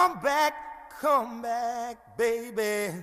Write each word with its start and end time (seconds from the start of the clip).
Come 0.00 0.20
back, 0.22 0.54
come 1.00 1.42
back, 1.42 1.98
baby. 2.16 3.02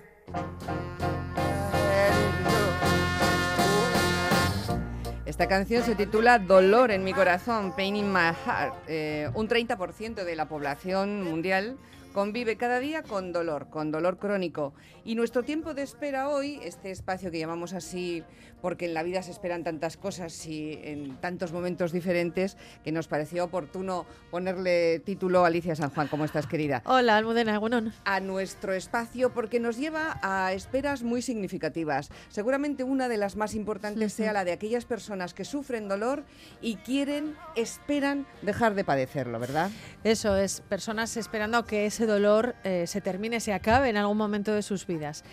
Esta 5.26 5.46
canción 5.50 5.84
se 5.84 5.96
titula 5.96 6.40
Dolor 6.40 6.92
en 6.92 7.04
mi 7.04 7.12
corazón, 7.12 7.74
Pain 7.76 7.98
in 7.98 8.14
my 8.14 8.32
heart. 8.46 8.76
Eh, 8.88 9.30
un 9.34 9.50
30% 9.50 10.24
de 10.24 10.36
la 10.38 10.48
población 10.48 11.22
mundial 11.22 11.78
convive 12.16 12.56
cada 12.56 12.80
día 12.80 13.04
con 13.04 13.34
dolor, 13.34 13.68
con 13.70 13.92
dolor 13.92 14.18
crónico. 14.18 14.74
Y 15.04 15.16
nuestro 15.16 15.44
tiempo 15.44 15.74
de 15.74 15.82
espera 15.82 16.30
hoy, 16.30 16.62
este 16.64 16.90
espacio 16.90 17.30
que 17.30 17.40
llamamos 17.40 17.74
así 17.74 18.24
porque 18.62 18.86
en 18.86 18.96
la 18.96 19.04
vida 19.04 19.22
se 19.22 19.30
esperan 19.30 19.64
tantas 19.64 19.96
cosas 19.96 20.48
y 20.48 20.80
en 20.82 21.18
tantos 21.18 21.52
momentos 21.52 21.92
diferentes, 21.92 22.58
que 22.84 22.92
nos 22.92 23.08
pareció 23.08 23.44
oportuno 23.44 24.08
ponerle 24.32 25.00
título 25.06 25.46
Alicia 25.46 25.76
San 25.76 25.92
Juan, 25.92 26.08
¿cómo 26.08 26.26
estás, 26.26 26.48
querida? 26.48 26.82
Hola, 26.86 27.18
Almudena, 27.18 27.60
bueno. 27.60 27.92
A 28.06 28.20
nuestro 28.22 28.74
espacio 28.74 29.34
porque 29.34 29.60
nos 29.60 29.78
lleva 29.78 30.20
a 30.24 30.52
esperas 30.54 31.04
muy 31.04 31.22
significativas. 31.22 32.10
Seguramente 32.30 32.84
una 32.84 33.08
de 33.08 33.18
las 33.18 33.36
más 33.36 33.54
importantes 33.54 34.14
sea 34.14 34.34
la 34.34 34.46
de 34.46 34.54
aquellas 34.54 34.86
personas 34.86 35.36
que 35.36 35.46
sufren 35.46 35.88
dolor 35.88 36.24
y 36.60 36.78
quieren, 36.78 37.36
esperan 37.56 38.26
dejar 38.42 38.74
de 38.74 38.84
padecerlo, 38.84 39.38
¿verdad? 39.38 39.70
Eso 40.04 40.38
es, 40.38 40.62
personas 40.62 41.18
esperando 41.18 41.66
que 41.66 41.86
ese 41.86 42.05
dolor 42.06 42.56
eh, 42.64 42.88
se 42.88 43.02
termine, 43.02 43.40
se 43.40 43.54
acabe 43.54 43.90
en 43.90 43.98
algún 43.98 44.18
momento 44.18 44.54
de 44.54 44.62
sus 44.62 44.88
vidas. 44.88 45.24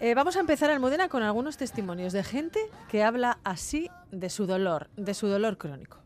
Eh, 0.00 0.14
vamos 0.14 0.36
a 0.36 0.40
empezar, 0.40 0.70
Almudena, 0.70 1.08
con 1.08 1.24
algunos 1.24 1.56
testimonios 1.56 2.12
de 2.12 2.22
gente 2.22 2.60
que 2.88 3.02
habla 3.02 3.38
así 3.42 3.90
de 4.12 4.30
su 4.30 4.46
dolor, 4.46 4.88
de 4.96 5.12
su 5.12 5.26
dolor 5.26 5.58
crónico. 5.58 5.98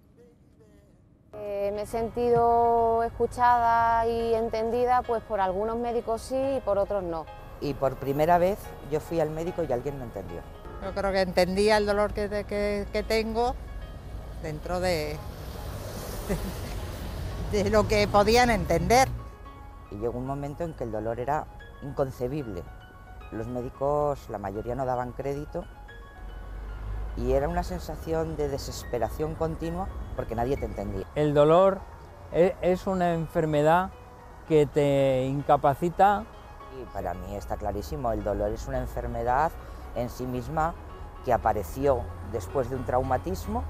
Eh, 1.35 1.73
me 1.75 1.83
he 1.83 1.87
sentido 1.87 3.03
escuchada 3.05 4.07
y 4.07 4.35
entendida, 4.35 5.03
pues 5.03 5.23
por 5.23 5.41
algunos 5.41 5.77
médicos 5.77 6.23
sí 6.23 6.37
y 6.57 6.61
por 6.61 6.79
otros 6.79 7.03
no. 7.03 7.27
Y 7.61 7.75
por 7.75 7.97
primera 7.97 8.39
vez 8.39 8.59
yo 8.91 8.99
fui 8.99 9.21
al 9.21 9.31
médico 9.31 9.63
y 9.63 9.73
alguien 9.73 9.99
me 9.99 10.05
entendió. 10.05 10.41
Yo 10.83 10.93
creo 10.95 11.13
que 11.13 11.21
entendía 11.21 11.77
el 11.77 11.85
dolor 11.85 12.15
que, 12.15 12.29
que, 12.49 12.87
que 12.91 13.03
tengo 13.03 13.55
dentro 14.43 14.81
de, 14.81 15.17
de, 17.53 17.63
de 17.63 17.71
lo 17.71 17.87
que 17.87 18.09
podían 18.09 18.51
entender. 18.51 19.09
Y 19.93 19.99
llegó 19.99 20.19
un 20.19 20.27
momento 20.27 20.65
en 20.65 20.75
que 20.75 20.85
el 20.85 20.93
dolor 20.93 21.21
era 21.21 21.47
inconcebible. 21.83 22.63
Los 23.31 23.47
médicos, 23.47 24.29
la 24.29 24.39
mayoría 24.39 24.75
no 24.75 24.85
daban 24.85 25.13
crédito 25.13 25.65
y 27.17 27.33
era 27.33 27.49
una 27.49 27.63
sensación 27.63 28.37
de 28.37 28.49
desesperación 28.49 29.35
continua 29.35 29.89
porque 30.17 30.35
nadie 30.35 30.57
te 30.57 30.65
entendía. 30.65 31.07
El 31.15 31.35
dolor 31.35 31.81
e, 32.33 32.57
es 32.63 32.87
una 32.87 33.15
enfermedad 33.15 33.91
que 34.49 34.67
te 34.67 35.25
incapacita. 35.27 36.25
Y 36.81 36.85
para 36.93 37.15
mí 37.15 37.37
está 37.37 37.57
clarísimo, 37.57 38.13
el 38.13 38.25
dolor 38.25 38.51
es 38.51 38.67
una 38.67 38.79
enfermedad 38.79 39.53
en 39.95 40.09
sí 40.09 40.27
misma 40.27 40.75
que 41.25 41.33
apareció 41.33 42.01
después 42.33 42.71
de 42.71 42.77
un 42.77 42.85
traumatismo 42.85 43.63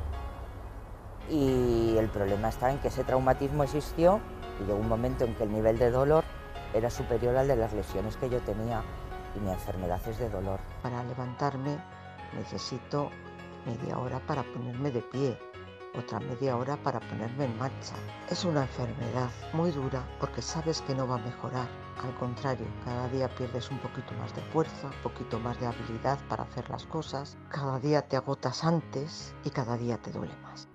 y 1.29 1.97
el 1.98 2.09
problema 2.09 2.48
está 2.48 2.70
en 2.70 2.79
que 2.79 2.89
ese 2.89 3.05
traumatismo 3.05 3.64
existió 3.64 4.20
llegó 4.62 4.78
un 4.78 4.88
momento 4.88 5.24
en 5.24 5.34
que 5.34 5.44
el 5.44 5.52
nivel 5.52 5.78
de 5.78 5.91
dolor 5.91 6.24
era 6.74 6.91
superior 6.91 7.36
al 7.36 7.48
de 7.48 7.56
las 7.56 7.72
lesiones 7.72 8.16
que 8.16 8.30
yo 8.30 8.41
tenía 8.41 8.82
y 9.36 9.41
mi 9.41 9.50
enfermedad 9.50 10.00
es 10.08 10.18
de 10.18 10.28
dolor. 10.28 10.60
Para 10.82 11.02
levantarme 11.05 11.78
necesito 12.34 13.10
media 13.66 13.98
hora 13.98 14.20
para 14.20 14.42
ponerme 14.42 14.90
de 14.90 15.02
pie, 15.02 15.38
otra 15.98 16.20
media 16.20 16.56
hora 16.56 16.77
para 16.77 17.00
ponerme 17.00 17.44
en 17.44 17.58
marcha. 17.58 17.94
Es 18.30 18.44
una 18.44 18.62
enfermedad 18.62 19.30
muy 19.52 19.70
dura 19.70 20.02
porque 20.18 20.42
sabes 20.42 20.80
que 20.83 20.94
no 20.94 21.06
va 21.06 21.16
a 21.16 21.18
mejorar. 21.18 21.68
Al 22.02 22.14
contrario, 22.14 22.66
cada 22.84 23.08
día 23.08 23.28
pierdes 23.28 23.70
un 23.70 23.78
poquito 23.78 24.12
más 24.14 24.34
de 24.34 24.42
fuerza, 24.42 24.88
un 24.88 25.02
poquito 25.02 25.38
más 25.38 25.60
de 25.60 25.66
habilidad 25.66 26.18
para 26.28 26.44
hacer 26.44 26.68
las 26.70 26.86
cosas, 26.86 27.36
cada 27.48 27.78
día 27.78 28.02
te 28.02 28.16
agotas 28.16 28.64
antes 28.64 29.34
y 29.45 29.51
cada 29.51 29.77
día 29.77 29.98
te 29.98 30.11
duele 30.11 30.34
más. 30.42 30.68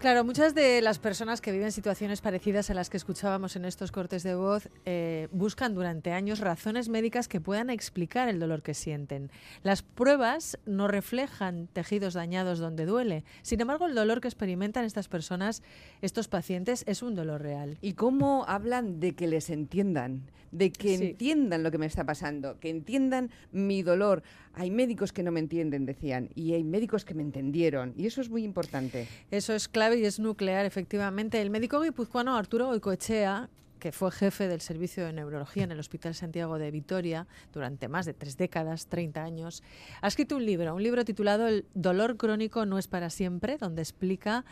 Claro, 0.00 0.24
muchas 0.24 0.54
de 0.54 0.80
las 0.80 0.98
personas 0.98 1.42
que 1.42 1.52
viven 1.52 1.72
situaciones 1.72 2.22
parecidas 2.22 2.70
a 2.70 2.74
las 2.74 2.88
que 2.88 2.96
escuchábamos 2.96 3.54
en 3.56 3.66
estos 3.66 3.92
cortes 3.92 4.22
de 4.22 4.34
voz 4.34 4.66
eh, 4.86 5.28
buscan 5.30 5.74
durante 5.74 6.12
años 6.12 6.38
razones 6.40 6.88
médicas 6.88 7.28
que 7.28 7.38
puedan 7.38 7.68
explicar 7.68 8.30
el 8.30 8.40
dolor 8.40 8.62
que 8.62 8.72
sienten. 8.72 9.30
Las 9.62 9.82
pruebas 9.82 10.58
no 10.64 10.88
reflejan 10.88 11.68
tejidos 11.74 12.14
dañados 12.14 12.60
donde 12.60 12.86
duele. 12.86 13.24
Sin 13.42 13.60
embargo, 13.60 13.84
el 13.86 13.94
dolor 13.94 14.22
que 14.22 14.28
experimentan 14.28 14.86
estas 14.86 15.08
personas, 15.08 15.62
estos 16.00 16.28
pacientes, 16.28 16.82
es 16.86 17.02
un 17.02 17.14
dolor 17.14 17.42
real. 17.42 17.76
¿Y 17.82 17.92
cómo 17.92 18.46
hablan 18.48 19.00
de 19.00 19.12
que 19.12 19.26
les 19.26 19.50
entiendan? 19.50 20.22
De 20.50 20.72
que 20.72 20.96
Sí. 20.96 21.04
entiendan 21.10 21.62
lo 21.62 21.70
que 21.70 21.78
me 21.78 21.86
está 21.86 22.04
pasando, 22.04 22.58
que 22.58 22.70
entiendan 22.70 23.30
mi 23.52 23.82
dolor. 23.82 24.22
Hay 24.54 24.70
médicos 24.72 25.12
que 25.12 25.22
no 25.22 25.30
me 25.30 25.38
entienden, 25.38 25.86
decían, 25.86 26.30
y 26.34 26.54
hay 26.54 26.64
médicos 26.64 27.04
que 27.04 27.14
me 27.14 27.22
entendieron, 27.22 27.94
y 27.96 28.06
eso 28.06 28.20
es 28.20 28.30
muy 28.30 28.42
importante. 28.42 29.06
Eso 29.30 29.54
es 29.54 29.68
clave 29.68 29.89
y 29.94 30.04
es 30.04 30.18
nuclear, 30.18 30.64
efectivamente. 30.66 31.40
El 31.40 31.50
médico 31.50 31.80
guipuzcoano 31.80 32.36
Arturo 32.36 32.66
Goicoechea, 32.66 33.48
que 33.78 33.92
fue 33.92 34.10
jefe 34.10 34.46
del 34.46 34.60
servicio 34.60 35.04
de 35.04 35.12
neurología 35.12 35.64
en 35.64 35.72
el 35.72 35.80
Hospital 35.80 36.14
Santiago 36.14 36.58
de 36.58 36.70
Vitoria 36.70 37.26
durante 37.52 37.88
más 37.88 38.06
de 38.06 38.14
tres 38.14 38.36
décadas, 38.36 38.86
30 38.86 39.22
años, 39.22 39.62
ha 40.02 40.08
escrito 40.08 40.36
un 40.36 40.44
libro, 40.44 40.74
un 40.74 40.82
libro 40.82 41.04
titulado 41.04 41.48
El 41.48 41.66
dolor 41.74 42.16
crónico 42.16 42.66
no 42.66 42.78
es 42.78 42.88
para 42.88 43.10
siempre, 43.10 43.56
donde 43.56 43.82
explica 43.82 44.44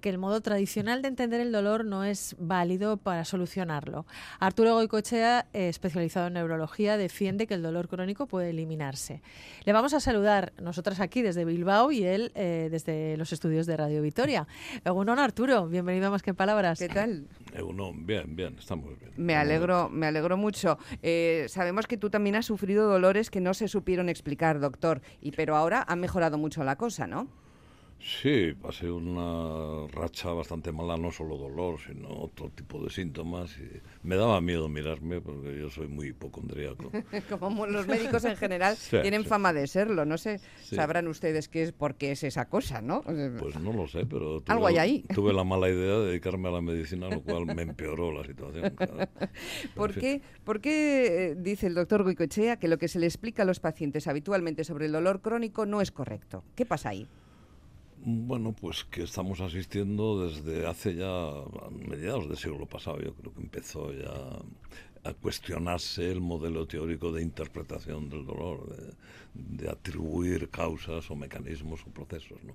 que 0.00 0.08
el 0.08 0.18
modo 0.18 0.40
tradicional 0.40 1.02
de 1.02 1.08
entender 1.08 1.40
el 1.40 1.52
dolor 1.52 1.84
no 1.84 2.04
es 2.04 2.36
válido 2.38 2.96
para 2.96 3.24
solucionarlo. 3.24 4.06
Arturo 4.38 4.74
Goicoechea, 4.74 5.46
eh, 5.52 5.68
especializado 5.68 6.26
en 6.28 6.34
neurología, 6.34 6.96
defiende 6.96 7.46
que 7.46 7.54
el 7.54 7.62
dolor 7.62 7.88
crónico 7.88 8.26
puede 8.26 8.50
eliminarse. 8.50 9.22
Le 9.64 9.72
vamos 9.72 9.94
a 9.94 10.00
saludar 10.00 10.52
nosotras 10.60 11.00
aquí 11.00 11.22
desde 11.22 11.44
Bilbao 11.44 11.90
y 11.90 12.04
él 12.04 12.32
eh, 12.34 12.68
desde 12.70 13.16
los 13.16 13.32
estudios 13.32 13.66
de 13.66 13.76
Radio 13.76 14.02
Vitoria. 14.02 14.46
Egunon 14.84 15.18
Arturo, 15.18 15.66
bienvenido 15.66 16.08
a 16.08 16.10
Más 16.10 16.22
que 16.22 16.30
en 16.30 16.36
Palabras. 16.36 16.78
¿Qué 16.78 16.88
tal? 16.88 17.26
Uno, 17.62 17.92
bien, 17.94 18.36
bien, 18.36 18.56
estamos 18.58 18.98
bien. 18.98 19.12
Me 19.16 19.36
alegro, 19.36 19.88
me 19.88 20.06
alegro 20.06 20.36
mucho. 20.36 20.78
Eh, 21.02 21.46
sabemos 21.48 21.86
que 21.86 21.96
tú 21.96 22.10
también 22.10 22.36
has 22.36 22.46
sufrido 22.46 22.88
dolores 22.88 23.30
que 23.30 23.40
no 23.40 23.54
se 23.54 23.68
supieron 23.68 24.08
explicar, 24.08 24.60
doctor, 24.60 25.00
y 25.20 25.32
pero 25.32 25.56
ahora 25.56 25.84
ha 25.88 25.96
mejorado 25.96 26.38
mucho 26.38 26.62
la 26.64 26.76
cosa, 26.76 27.06
¿no? 27.06 27.28
Sí, 28.00 28.54
pasé 28.62 28.90
una 28.90 29.86
racha 29.88 30.32
bastante 30.32 30.70
mala, 30.72 30.96
no 30.96 31.10
solo 31.10 31.36
dolor, 31.36 31.78
sino 31.84 32.08
otro 32.08 32.48
tipo 32.50 32.82
de 32.82 32.90
síntomas. 32.90 33.56
Y 33.58 33.68
me 34.06 34.14
daba 34.16 34.40
miedo 34.40 34.68
mirarme 34.68 35.20
porque 35.20 35.58
yo 35.58 35.68
soy 35.68 35.88
muy 35.88 36.08
hipocondríaco. 36.08 36.90
Como 37.40 37.66
los 37.66 37.86
médicos 37.88 38.24
en 38.24 38.36
general 38.36 38.76
Sí, 38.78 38.96
tienen 39.02 39.24
sí. 39.24 39.28
fama 39.28 39.52
de 39.52 39.66
serlo, 39.66 40.04
no 40.04 40.16
sé, 40.16 40.40
Sí. 40.62 40.76
sabrán 40.76 41.08
ustedes 41.08 41.48
qué 41.48 41.62
es, 41.64 41.72
por 41.72 41.96
qué 41.96 42.12
es 42.12 42.22
esa 42.22 42.48
cosa, 42.48 42.80
¿no? 42.80 43.02
Pues 43.02 43.58
no 43.60 43.72
lo 43.72 43.88
sé, 43.88 44.06
pero 44.06 44.40
tuve, 44.42 44.52
Algo 44.54 44.66
hay 44.68 44.78
ahí. 44.78 45.04
tuve 45.14 45.32
la 45.32 45.44
mala 45.44 45.68
idea 45.68 45.98
de 45.98 46.06
dedicarme 46.06 46.48
a 46.48 46.52
la 46.52 46.60
medicina, 46.60 47.08
lo 47.10 47.20
cual 47.22 47.46
me 47.46 47.62
empeoró 47.62 48.12
la 48.12 48.24
situación. 48.24 48.70
claro. 48.76 49.08
¿Por 49.74 49.92
qué, 49.94 50.22
por 50.44 50.60
qué, 50.60 51.30
eh, 51.30 51.34
dice 51.36 51.66
el 51.66 51.74
doctor 51.74 52.04
Goicoechea 52.04 52.58
que 52.58 52.68
lo 52.68 52.78
que 52.78 52.86
se 52.88 53.00
le 53.00 53.06
explica 53.06 53.42
a 53.42 53.46
los 53.46 53.58
pacientes 53.60 54.06
habitualmente 54.06 54.62
sobre 54.64 54.86
el 54.86 54.92
dolor 54.92 55.20
crónico 55.20 55.66
no 55.66 55.80
es 55.80 55.90
correcto? 55.90 56.44
¿Qué 56.54 56.64
pasa 56.64 56.90
ahí? 56.90 57.08
Bueno, 58.10 58.54
pues 58.58 58.84
que 58.84 59.02
estamos 59.02 59.38
asistiendo 59.42 60.26
desde 60.26 60.66
hace 60.66 60.94
ya 60.94 61.30
mediados 61.86 62.26
del 62.26 62.38
siglo 62.38 62.64
pasado, 62.64 63.02
yo 63.02 63.12
creo 63.12 63.34
que 63.34 63.42
empezó 63.42 63.92
ya 63.92 64.10
a 65.04 65.12
cuestionarse 65.12 66.10
el 66.10 66.22
modelo 66.22 66.66
teórico 66.66 67.12
de 67.12 67.20
interpretación 67.20 68.08
del 68.08 68.24
dolor, 68.24 68.64
de, 69.34 69.68
atribuir 69.68 70.48
causas 70.48 71.10
o 71.10 71.16
mecanismos 71.16 71.82
o 71.86 71.90
procesos. 71.90 72.42
¿no? 72.44 72.54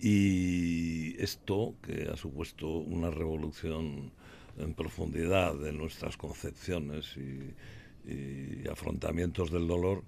Y 0.00 1.22
esto, 1.22 1.74
que 1.82 2.08
ha 2.10 2.16
supuesto 2.16 2.68
una 2.68 3.10
revolución 3.10 4.10
en 4.56 4.72
profundidad 4.72 5.54
de 5.54 5.74
nuestras 5.74 6.16
concepciones 6.16 7.14
y 7.18 8.66
afrontamientos 8.66 9.50
del 9.50 9.68
dolor, 9.68 10.02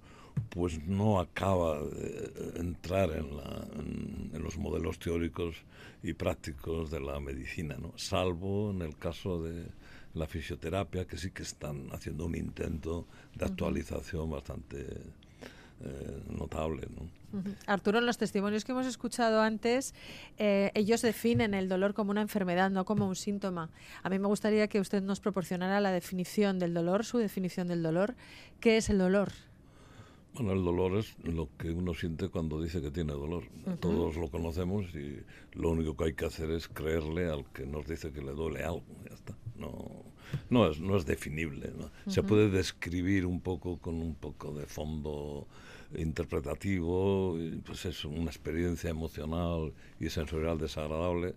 pues 0.49 0.83
no 0.87 1.21
acaba 1.21 1.79
de 1.83 2.53
entrar 2.57 3.11
en, 3.13 3.37
la- 3.37 3.67
en- 3.79 4.31
en 4.35 4.43
los 4.43 4.57
modelos 4.59 4.99
teóricos 4.99 5.57
y 6.03 6.13
prácticos 6.15 6.91
de 6.91 7.01
la 7.01 7.21
medicina, 7.21 7.77
¿no? 7.79 7.93
salvo 7.97 8.71
en 8.71 8.83
el 8.83 8.97
caso 8.97 9.43
de 9.43 9.67
la 10.15 10.27
fisioterapia, 10.27 11.07
que 11.07 11.17
sí 11.19 11.31
que 11.31 11.43
están 11.43 11.89
haciendo 11.93 12.27
un 12.27 12.35
intento 12.37 13.07
de 13.35 13.45
actualización 13.45 14.31
bastante 14.31 14.87
eh, 15.83 16.23
notable. 16.37 16.89
¿no? 16.95 17.41
Arturo, 17.67 18.01
en 18.01 18.07
los 18.07 18.19
testimonios 18.19 18.65
que 18.65 18.73
hemos 18.73 18.87
escuchado 18.87 19.41
antes, 19.41 19.95
eh, 20.37 20.73
ellos 20.75 21.01
definen 21.01 21.55
el 21.55 21.69
dolor 21.69 21.95
como 21.95 22.11
una 22.11 22.21
enfermedad, 22.23 22.71
no 22.71 22.85
como 22.85 23.07
un 23.07 23.15
síntoma. 23.17 23.71
A 24.03 24.11
mí 24.11 24.19
me 24.19 24.27
gustaría 24.27 24.67
que 24.69 24.81
usted 24.81 25.03
nos 25.03 25.21
proporcionara 25.21 25.81
la 25.81 25.93
definición 25.93 26.59
del 26.59 26.75
dolor, 26.75 27.05
su 27.05 27.19
definición 27.19 27.69
del 27.69 27.83
dolor. 27.83 28.15
¿Qué 28.59 28.77
es 28.79 28.91
el 28.91 28.99
dolor? 28.99 29.31
Bueno, 30.35 30.53
el 30.53 30.65
dolor 30.65 30.97
es 30.97 31.17
lo 31.25 31.49
que 31.59 31.71
uno 31.71 31.93
siente 31.93 32.29
cuando 32.29 32.63
dice 32.63 32.81
que 32.81 32.91
tiene 32.91 33.13
dolor. 33.13 33.45
Todos 33.81 34.17
lo 34.17 34.31
conocemos 34.31 34.87
y 34.95 35.21
lo 35.53 35.71
único 35.71 35.97
que 35.97 36.05
hay 36.05 36.15
que 36.15 36.27
hacer 36.27 36.51
es 36.51 36.69
creerle 36.69 37.29
al 37.29 37.45
que 37.53 37.67
nos 37.67 37.87
dice 37.87 38.13
que 38.13 38.23
le 38.23 38.33
duele 38.33 38.63
algo. 38.63 38.85
Ya 39.09 39.15
está. 39.15 39.37
No, 39.57 40.05
no, 40.49 40.71
es, 40.71 40.81
no 40.81 40.97
es 40.97 41.05
definible. 41.05 41.73
¿no? 41.77 41.91
Se 42.11 42.23
puede 42.23 42.49
describir 42.49 43.27
un 43.27 43.41
poco 43.41 43.79
con 43.79 43.97
un 43.97 44.15
poco 44.15 44.55
de 44.55 44.67
fondo 44.67 45.49
interpretativo, 45.97 47.37
pues 47.65 47.85
es 47.85 48.05
una 48.05 48.27
experiencia 48.27 48.91
emocional 48.91 49.73
y 49.99 50.09
sensorial 50.09 50.59
desagradable 50.59 51.35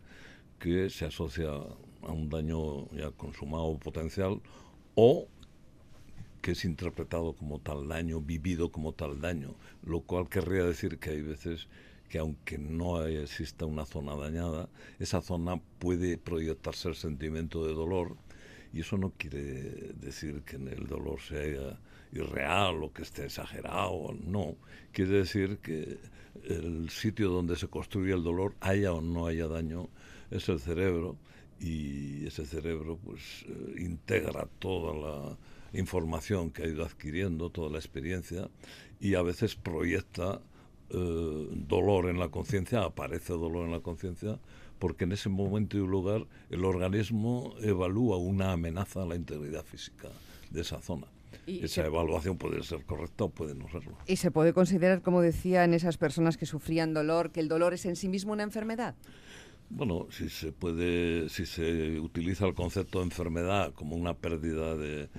que 0.59 0.89
se 0.89 1.05
asocia 1.05 1.49
a 1.49 2.11
un 2.11 2.29
daño 2.29 2.89
ya 2.91 3.11
consumado 3.11 3.77
potencial 3.79 4.39
o 4.95 5.27
que 6.43 6.51
es 6.51 6.65
interpretado 6.65 7.33
como 7.33 7.59
tal 7.59 7.87
daño, 7.87 8.19
vivido 8.19 8.69
como 8.69 8.91
tal 8.91 9.21
daño, 9.21 9.55
lo 9.85 10.01
cual 10.01 10.27
querría 10.27 10.65
decir 10.65 10.99
que 10.99 11.11
hay 11.11 11.21
veces 11.21 11.69
que 12.09 12.19
aunque 12.19 12.57
no 12.57 13.01
exista 13.05 13.65
una 13.65 13.85
zona 13.85 14.13
dañada, 14.17 14.67
esa 14.99 15.21
zona 15.21 15.61
puede 15.79 16.17
proyectarse 16.17 16.89
el 16.89 16.95
sentimiento 16.95 17.65
de 17.65 17.73
dolor 17.73 18.17
y 18.73 18.81
eso 18.81 18.97
no 18.97 19.13
quiere 19.17 19.93
decir 20.01 20.41
que 20.41 20.57
el 20.57 20.85
dolor 20.85 21.21
sea 21.21 21.79
irreal 22.11 22.83
o 22.83 22.91
que 22.91 23.03
esté 23.03 23.23
exagerado, 23.23 24.13
no, 24.25 24.57
quiere 24.91 25.19
decir 25.19 25.59
que 25.59 25.97
el 26.43 26.89
sitio 26.89 27.29
donde 27.29 27.55
se 27.55 27.69
construye 27.69 28.13
el 28.13 28.21
dolor, 28.21 28.53
haya 28.59 28.91
o 28.91 28.99
no 28.99 29.27
haya 29.27 29.47
daño, 29.47 29.87
es 30.29 30.49
el 30.49 30.59
cerebro 30.59 31.15
y 31.61 32.27
ese 32.27 32.45
cerebro 32.45 32.99
pues 33.01 33.45
eh, 33.47 33.75
integra 33.77 34.45
toda 34.59 34.93
la 34.93 35.37
información 35.73 36.51
que 36.51 36.63
ha 36.63 36.67
ido 36.67 36.83
adquiriendo, 36.85 37.49
toda 37.49 37.69
la 37.69 37.77
experiencia 37.79 38.49
y 38.99 39.15
a 39.15 39.21
veces 39.21 39.55
proyecta 39.55 40.41
eh, 40.89 41.47
dolor 41.51 42.09
en 42.09 42.19
la 42.19 42.29
conciencia, 42.29 42.83
aparece 42.83 43.33
dolor 43.33 43.65
en 43.65 43.71
la 43.71 43.79
conciencia, 43.79 44.39
porque 44.79 45.05
en 45.05 45.11
ese 45.13 45.29
momento 45.29 45.77
y 45.77 45.79
lugar 45.81 46.25
el 46.49 46.65
organismo 46.65 47.55
evalúa 47.61 48.17
una 48.17 48.51
amenaza 48.51 49.01
a 49.03 49.05
la 49.05 49.15
integridad 49.15 49.63
física 49.65 50.09
de 50.51 50.61
esa 50.61 50.79
zona. 50.81 51.07
Y 51.47 51.65
Esa 51.65 51.81
se- 51.81 51.87
evaluación 51.87 52.37
puede 52.37 52.61
ser 52.63 52.85
correcta 52.85 53.23
o 53.25 53.29
puede 53.29 53.55
no 53.55 53.67
serlo. 53.69 53.97
Y 54.07 54.17
se 54.17 54.29
puede 54.31 54.53
considerar, 54.53 55.01
como 55.01 55.21
decía, 55.21 55.63
en 55.65 55.73
esas 55.73 55.97
personas 55.97 56.37
que 56.37 56.45
sufrían 56.45 56.93
dolor, 56.93 57.31
que 57.31 57.39
el 57.39 57.47
dolor 57.47 57.73
es 57.73 57.85
en 57.85 57.95
sí 57.95 58.07
mismo 58.07 58.31
una 58.33 58.43
enfermedad. 58.43 58.95
Bueno, 59.69 60.07
si 60.11 60.29
se 60.29 60.51
puede, 60.51 61.27
si 61.29 61.45
se 61.45 61.99
utiliza 61.99 62.45
el 62.45 62.53
concepto 62.53 62.99
de 62.99 63.05
enfermedad 63.05 63.73
como 63.73 63.95
una 63.95 64.13
pérdida 64.13 64.75
de, 64.77 65.09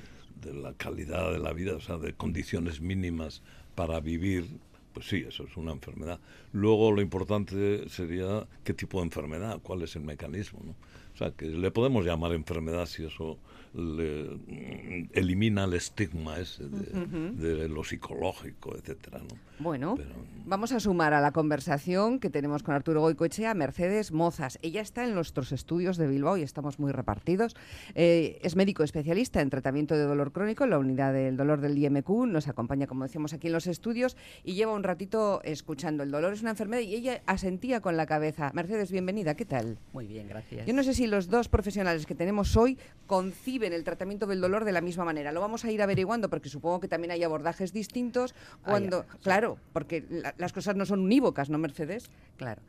de 0.45 0.55
la 0.55 0.75
calidad 0.75 1.33
de 1.33 1.39
la 1.39 1.53
vida, 1.53 1.75
o 1.75 1.81
sea, 1.81 1.99
de 1.99 2.13
condiciones 2.13 2.81
mínimas 2.81 3.43
para 3.75 4.01
vivir, 4.01 4.47
pues 4.93 5.07
sí, 5.09 5.25
eso 5.27 5.45
es 5.45 5.57
una 5.57 5.73
enfermedad. 5.73 6.21
Luego 6.53 6.93
lo 6.93 7.01
importante 7.01 7.89
sería 7.89 8.47
qué 8.63 8.75
tipo 8.75 8.99
de 8.99 9.05
enfermedad, 9.05 9.61
cuál 9.63 9.83
es 9.83 9.97
el 9.97 10.03
mecanismo, 10.03 10.61
¿no? 10.65 10.75
O 11.15 11.17
sea, 11.17 11.31
que 11.31 11.47
le 11.47 11.71
podemos 11.71 12.05
llamar 12.05 12.33
enfermedad 12.33 12.87
si 12.87 13.05
eso 13.05 13.39
le, 13.75 14.37
mm, 14.47 15.11
elimina 15.13 15.65
el 15.65 15.75
estigma 15.75 16.39
ese 16.39 16.65
de, 16.69 17.55
de 17.57 17.69
lo 17.69 17.83
psicológico, 17.85 18.77
etcétera, 18.77 19.19
¿no? 19.19 19.37
Bueno, 19.59 19.95
Pero- 19.97 20.11
vamos 20.47 20.73
a 20.73 20.81
sumar 20.81 21.13
a 21.15 21.21
la 21.21 21.31
conversación 21.33 22.19
que 22.19 22.29
tenemos 22.31 22.63
con 22.63 22.75
Arturo 22.75 23.01
Goicoechea 23.01 23.55
Mercedes 23.55 24.11
Mozas. 24.13 24.59
Ella 24.63 24.81
está 24.81 25.05
en 25.05 25.15
nuestros 25.15 25.53
estudios 25.53 25.97
de 25.97 26.09
Bilbao 26.09 26.37
y 26.37 26.43
estamos 26.43 26.79
muy 26.81 26.91
repartidos. 26.93 27.55
Eh, 27.95 28.41
es 28.43 28.57
médico 28.57 28.83
especialista 28.83 29.41
en 29.41 29.51
tratamiento 29.51 29.95
de 29.97 30.03
dolor 30.05 30.33
crónico 30.33 30.65
en 30.65 30.71
la 30.71 30.79
unidad 30.79 31.13
del 31.13 31.37
dolor 31.37 31.61
del 31.61 31.79
IMQ. 31.79 32.09
Nos 32.27 32.49
acompaña, 32.49 32.87
como 32.89 33.05
decíamos, 33.05 33.33
aquí 33.33 33.47
en 33.47 33.53
los 33.53 33.67
estudios 33.69 34.17
y 34.43 34.55
lleva 34.55 34.73
un 34.73 34.83
ratito 34.83 35.41
escuchando. 35.45 36.03
El 36.03 36.11
dolor 36.11 36.33
es 36.33 36.41
una 36.43 36.51
enfermedad 36.51 36.83
y 36.83 36.95
ella 36.95 37.23
asentía 37.27 37.81
con 37.81 37.97
la 37.97 38.07
cabeza. 38.07 38.51
Mercedes, 38.55 38.91
bienvenida. 38.91 39.35
¿Qué 39.37 39.45
tal? 39.45 39.79
Muy 39.93 40.07
bien, 40.07 40.27
gracias. 40.29 40.67
Yo 40.67 40.75
no 40.75 40.83
sé 40.83 40.95
si 40.95 41.07
los 41.07 41.29
dos 41.29 41.49
profesionales 41.49 42.07
que 42.07 42.15
tenemos 42.17 42.57
hoy 42.57 42.77
conciben 43.07 43.64
el 43.73 43.85
tratamiento 43.85 44.27
del 44.27 44.41
dolor 44.41 44.65
de 44.65 44.73
la 44.73 44.81
misma 44.81 45.05
manera. 45.05 45.33
Lo 45.33 45.41
vamos 45.41 45.65
a 45.65 45.71
ir 45.71 45.81
averiguando 45.83 46.29
porque 46.29 46.49
supongo 46.49 46.81
que 46.81 46.89
también 46.89 47.11
hay 47.13 47.23
abordajes 47.23 47.73
distintos 47.73 48.35
cuando, 48.65 48.99
Hay, 49.03 49.09
sí. 49.13 49.19
claro, 49.23 49.59
porque 49.73 50.05
la- 50.11 50.35
las 50.39 50.53
cosas 50.53 50.77
no 50.77 50.85
son 50.87 51.01
unívocas, 51.01 51.49
¿no, 51.51 51.59
Mercedes? 51.59 52.11
Claro. 52.37 52.63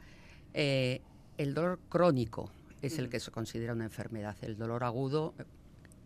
Eh, 0.54 1.02
el 1.38 1.54
dolor 1.54 1.80
crónico 1.90 2.50
es 2.82 2.98
el 3.00 3.10
que 3.10 3.20
se 3.20 3.32
considera 3.32 3.74
una 3.74 3.84
enfermedad. 3.86 4.36
El 4.42 4.58
dolor 4.58 4.84
agudo 4.84 5.34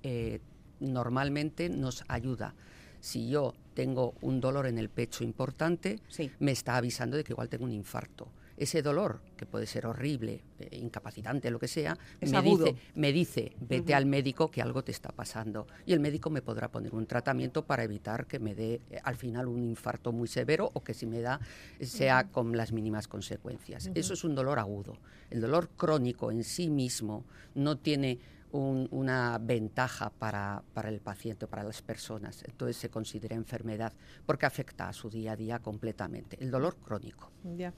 eh, 0.04 0.40
normalmente 0.80 1.70
nos 1.70 2.04
ayuda. 2.08 2.56
Si 3.02 3.30
yo 3.30 3.54
tengo 3.74 4.14
un 4.22 4.42
dolor 4.42 4.66
en 4.66 4.78
el 4.78 4.90
pecho 4.90 5.24
importante, 5.24 6.00
Sí. 6.10 6.32
me 6.40 6.52
está 6.52 6.76
avisando 6.78 7.16
de 7.18 7.24
que 7.24 7.34
igual 7.34 7.50
tengo 7.50 7.66
un 7.66 7.72
infarto. 7.72 8.28
Ese 8.60 8.82
dolor, 8.82 9.22
que 9.38 9.46
puede 9.46 9.66
ser 9.66 9.86
horrible, 9.86 10.44
eh, 10.60 10.78
incapacitante, 10.78 11.50
lo 11.50 11.60
que 11.60 11.68
sea, 11.68 11.98
Es 12.20 12.32
me 12.32 12.38
agudo. 12.38 12.66
dice, 12.66 12.78
me 12.94 13.12
dice, 13.14 13.54
vete 13.62 13.96
al 13.96 14.06
médico 14.06 14.52
que 14.52 14.62
algo 14.62 14.84
te 14.84 14.92
está 14.92 15.10
pasando. 15.10 15.66
Y 15.86 15.94
el 15.94 16.00
médico 16.02 16.30
me 16.30 16.42
podrá 16.42 16.70
poner 16.70 16.94
un 16.94 17.06
tratamiento 17.06 17.66
para 17.66 17.84
evitar 17.84 18.28
que 18.28 18.40
me 18.40 18.54
dé 18.56 18.82
eh, 18.92 19.00
al 19.04 19.16
final 19.16 19.48
un 19.48 19.64
infarto 19.64 20.12
muy 20.12 20.28
severo 20.28 20.70
o 20.74 20.84
que 20.84 20.94
si 20.94 21.06
me 21.06 21.22
da 21.22 21.40
sea 21.82 22.26
con 22.30 22.56
las 22.58 22.72
mínimas 22.72 23.08
consecuencias. 23.08 23.90
Eso 23.96 24.14
es 24.14 24.24
un 24.24 24.36
dolor 24.36 24.60
agudo. 24.60 24.98
El 25.30 25.42
dolor 25.42 25.70
crónico 25.70 26.32
en 26.32 26.44
sí 26.44 26.70
mismo 26.70 27.24
no 27.56 27.78
tiene 27.78 28.20
un- 28.52 28.88
una 28.92 29.38
ventaja 29.40 30.10
para, 30.10 30.64
para 30.74 30.90
el 30.90 31.00
paciente 31.02 31.46
o 31.46 31.48
para 31.48 31.64
las 31.64 31.82
personas. 31.82 32.44
Entonces 32.48 32.78
se 32.78 32.90
considera 32.90 33.36
enfermedad 33.36 33.94
porque 34.26 34.46
afecta 34.46 34.90
a 34.90 34.94
su 34.94 35.10
día 35.10 35.34
a 35.34 35.36
día 35.36 35.60
completamente. 35.60 36.38
El 36.42 36.50
dolor 36.52 36.76
crónico. 36.78 37.32
Ya. 37.58 37.74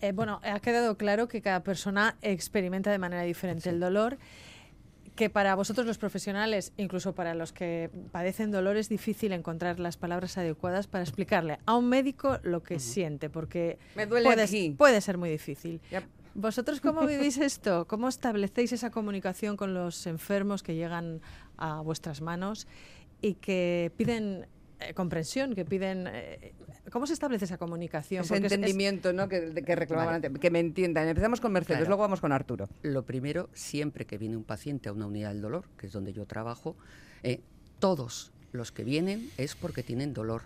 Eh, 0.00 0.12
bueno, 0.12 0.40
ha 0.42 0.60
quedado 0.60 0.96
claro 0.96 1.28
que 1.28 1.40
cada 1.40 1.62
persona 1.62 2.16
experimenta 2.22 2.90
de 2.90 2.98
manera 2.98 3.22
diferente 3.22 3.70
el 3.70 3.80
dolor, 3.80 4.18
que 5.14 5.30
para 5.30 5.56
vosotros 5.56 5.84
los 5.84 5.98
profesionales, 5.98 6.72
incluso 6.76 7.12
para 7.12 7.34
los 7.34 7.52
que 7.52 7.90
padecen 8.12 8.52
dolor, 8.52 8.76
es 8.76 8.88
difícil 8.88 9.32
encontrar 9.32 9.80
las 9.80 9.96
palabras 9.96 10.38
adecuadas 10.38 10.86
para 10.86 11.02
explicarle 11.02 11.58
a 11.66 11.74
un 11.76 11.88
médico 11.88 12.38
lo 12.44 12.62
que 12.62 12.78
siente, 12.78 13.28
porque 13.28 13.80
Me 13.96 14.06
duele 14.06 14.26
puede, 14.26 14.42
aquí. 14.44 14.76
puede 14.78 15.00
ser 15.00 15.18
muy 15.18 15.28
difícil. 15.30 15.80
Ya. 15.90 16.04
¿Vosotros 16.42 16.80
cómo 16.80 17.04
vivís 17.04 17.36
esto? 17.52 17.86
¿Cómo 17.88 18.08
establecéis 18.08 18.72
esa 18.72 18.90
comunicación 18.90 19.56
con 19.56 19.74
los 19.74 20.06
enfermos 20.06 20.62
que 20.62 20.76
llegan 20.76 21.20
a 21.56 21.80
vuestras 21.80 22.20
manos 22.20 22.68
y 23.20 23.34
que 23.34 23.90
piden 23.96 24.46
eh, 24.78 24.94
comprensión, 24.94 25.54
que 25.56 25.64
piden... 25.64 26.06
eh, 26.06 26.52
¿Cómo 26.92 27.08
se 27.08 27.12
establece 27.14 27.44
esa 27.44 27.58
comunicación? 27.58 28.22
Ese 28.22 28.28
Porque 28.34 28.46
es- 28.46 28.52
es- 28.52 28.56
entendimiento 28.56 29.12
¿no? 29.12 29.28
que, 29.28 29.40
reclamaban 29.74 30.14
Vale. 30.14 30.26
antes. 30.28 30.40
Que 30.40 30.50
me 30.52 30.60
entiendan. 30.60 31.08
Empezamos 31.08 31.40
con 31.40 31.50
Mercedes, 31.50 31.78
Claro. 31.78 31.88
luego 31.90 32.02
vamos 32.02 32.20
con 32.20 32.30
Arturo. 32.30 32.68
Lo 32.82 33.04
primero, 33.04 33.50
siempre 33.52 34.06
que 34.06 34.16
viene 34.16 34.36
un 34.36 34.44
paciente 34.44 34.88
a 34.88 34.92
una 34.92 35.06
unidad 35.06 35.30
del 35.30 35.42
dolor, 35.42 35.64
que 35.76 35.88
es 35.88 35.92
donde 35.92 36.12
yo 36.12 36.24
trabajo, 36.24 36.76
eh, 37.24 37.40
todos 37.80 38.30
los 38.52 38.70
que 38.70 38.84
vienen 38.84 39.28
es 39.38 39.56
porque 39.56 39.82
tienen 39.82 40.14
dolor. 40.14 40.42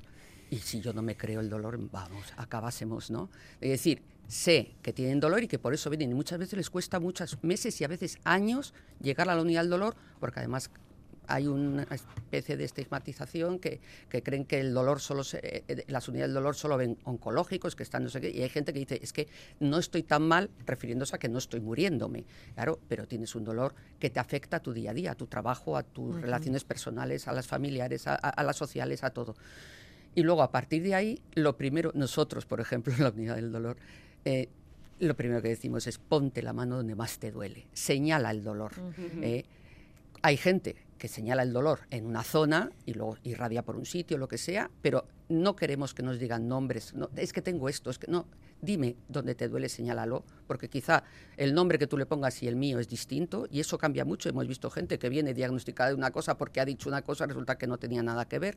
Y 0.50 0.56
si 0.58 0.80
yo 0.80 0.92
no 0.94 1.02
me 1.02 1.16
creo 1.16 1.40
el 1.40 1.50
dolor, 1.50 1.78
vamos, 1.90 2.32
acabásemos, 2.38 3.10
¿no? 3.10 3.28
Es 3.60 3.70
decir, 3.70 4.02
sé 4.32 4.76
que 4.80 4.92
tienen 4.94 5.20
dolor 5.20 5.42
y 5.42 5.48
que 5.48 5.58
por 5.58 5.74
eso 5.74 5.90
vienen. 5.90 6.10
Y 6.10 6.14
muchas 6.14 6.38
veces 6.38 6.54
les 6.56 6.70
cuesta 6.70 6.98
muchos 7.00 7.36
meses 7.42 7.78
y 7.80 7.84
a 7.84 7.88
veces 7.88 8.18
años 8.24 8.72
llegar 9.00 9.28
a 9.28 9.34
la 9.36 9.42
unidad 9.42 9.60
del 9.62 9.70
dolor, 9.70 9.94
porque 10.20 10.40
además 10.40 10.70
hay 11.28 11.46
una 11.46 11.84
especie 11.84 12.56
de 12.56 12.64
estigmatización 12.64 13.58
que, 13.58 13.80
que 14.08 14.22
creen 14.22 14.44
que 14.44 14.58
el 14.58 14.74
dolor 14.74 15.00
solo 15.00 15.22
se, 15.22 15.38
eh, 15.38 15.64
eh, 15.68 15.84
las 15.88 16.08
unidades 16.08 16.30
del 16.30 16.34
dolor 16.34 16.56
solo 16.56 16.76
ven 16.76 16.98
oncológicos 17.04 17.76
que 17.76 17.84
están 17.84 18.02
no 18.02 18.08
sé 18.10 18.20
qué 18.20 18.30
y 18.30 18.42
hay 18.42 18.48
gente 18.48 18.72
que 18.72 18.80
dice 18.80 18.98
es 19.00 19.12
que 19.12 19.28
no 19.60 19.78
estoy 19.78 20.02
tan 20.02 20.22
mal 20.22 20.50
refiriéndose 20.66 21.14
a 21.14 21.18
que 21.18 21.28
no 21.28 21.38
estoy 21.38 21.60
muriéndome. 21.60 22.24
Claro 22.54 22.80
pero 22.88 23.06
tienes 23.06 23.34
un 23.36 23.44
dolor 23.44 23.74
que 24.00 24.10
te 24.10 24.18
afecta 24.18 24.56
a 24.56 24.60
tu 24.60 24.72
día 24.72 24.90
a 24.90 24.94
día 24.94 25.12
a 25.12 25.14
tu 25.14 25.26
trabajo 25.28 25.76
a 25.76 25.84
tus 25.84 26.20
relaciones 26.20 26.64
personales 26.64 27.28
a 27.28 27.32
las 27.32 27.46
familiares 27.46 28.08
a, 28.08 28.14
a- 28.14 28.30
a 28.30 28.42
las 28.42 28.56
sociales 28.56 29.04
a 29.04 29.10
todo. 29.10 29.36
Y 30.16 30.24
luego 30.24 30.42
a 30.42 30.50
partir 30.50 30.82
de 30.82 30.94
ahí 30.96 31.22
lo 31.34 31.56
primero 31.56 31.92
nosotros 31.94 32.46
por 32.46 32.60
ejemplo 32.60 32.92
en 32.96 33.02
la 33.04 33.10
unidad 33.10 33.36
del 33.36 33.52
dolor 33.52 33.76
eh, 34.24 34.48
lo 34.98 35.16
primero 35.16 35.42
que 35.42 35.48
decimos 35.48 35.86
es 35.86 35.98
ponte 35.98 36.42
la 36.42 36.52
mano 36.52 36.76
donde 36.76 36.94
más 36.94 37.18
te 37.18 37.30
duele 37.30 37.66
señala 37.72 38.30
el 38.30 38.42
dolor 38.44 38.72
eh, 39.20 39.44
hay 40.22 40.36
gente 40.36 40.76
que 41.02 41.08
señala 41.08 41.42
el 41.42 41.52
dolor 41.52 41.80
en 41.90 42.06
una 42.06 42.22
zona 42.22 42.70
y 42.86 42.94
luego 42.94 43.16
irradia 43.24 43.64
por 43.64 43.74
un 43.74 43.84
sitio, 43.84 44.18
lo 44.18 44.28
que 44.28 44.38
sea, 44.38 44.70
pero 44.82 45.04
no 45.28 45.56
queremos 45.56 45.94
que 45.94 46.04
nos 46.04 46.20
digan 46.20 46.46
nombres. 46.46 46.94
No, 46.94 47.10
es 47.16 47.32
que 47.32 47.42
tengo 47.42 47.68
esto, 47.68 47.90
es 47.90 47.98
que 47.98 48.06
no. 48.08 48.28
Dime 48.60 48.94
dónde 49.08 49.34
te 49.34 49.48
duele, 49.48 49.68
señálalo, 49.68 50.22
porque 50.46 50.68
quizá 50.68 51.02
el 51.36 51.54
nombre 51.54 51.76
que 51.76 51.88
tú 51.88 51.98
le 51.98 52.06
pongas 52.06 52.40
y 52.44 52.46
el 52.46 52.54
mío 52.54 52.78
es 52.78 52.88
distinto 52.88 53.48
y 53.50 53.58
eso 53.58 53.78
cambia 53.78 54.04
mucho. 54.04 54.28
Hemos 54.28 54.46
visto 54.46 54.70
gente 54.70 55.00
que 55.00 55.08
viene 55.08 55.34
diagnosticada 55.34 55.88
de 55.88 55.96
una 55.96 56.12
cosa 56.12 56.38
porque 56.38 56.60
ha 56.60 56.64
dicho 56.64 56.88
una 56.88 57.02
cosa, 57.02 57.26
resulta 57.26 57.58
que 57.58 57.66
no 57.66 57.78
tenía 57.78 58.04
nada 58.04 58.28
que 58.28 58.38
ver. 58.38 58.56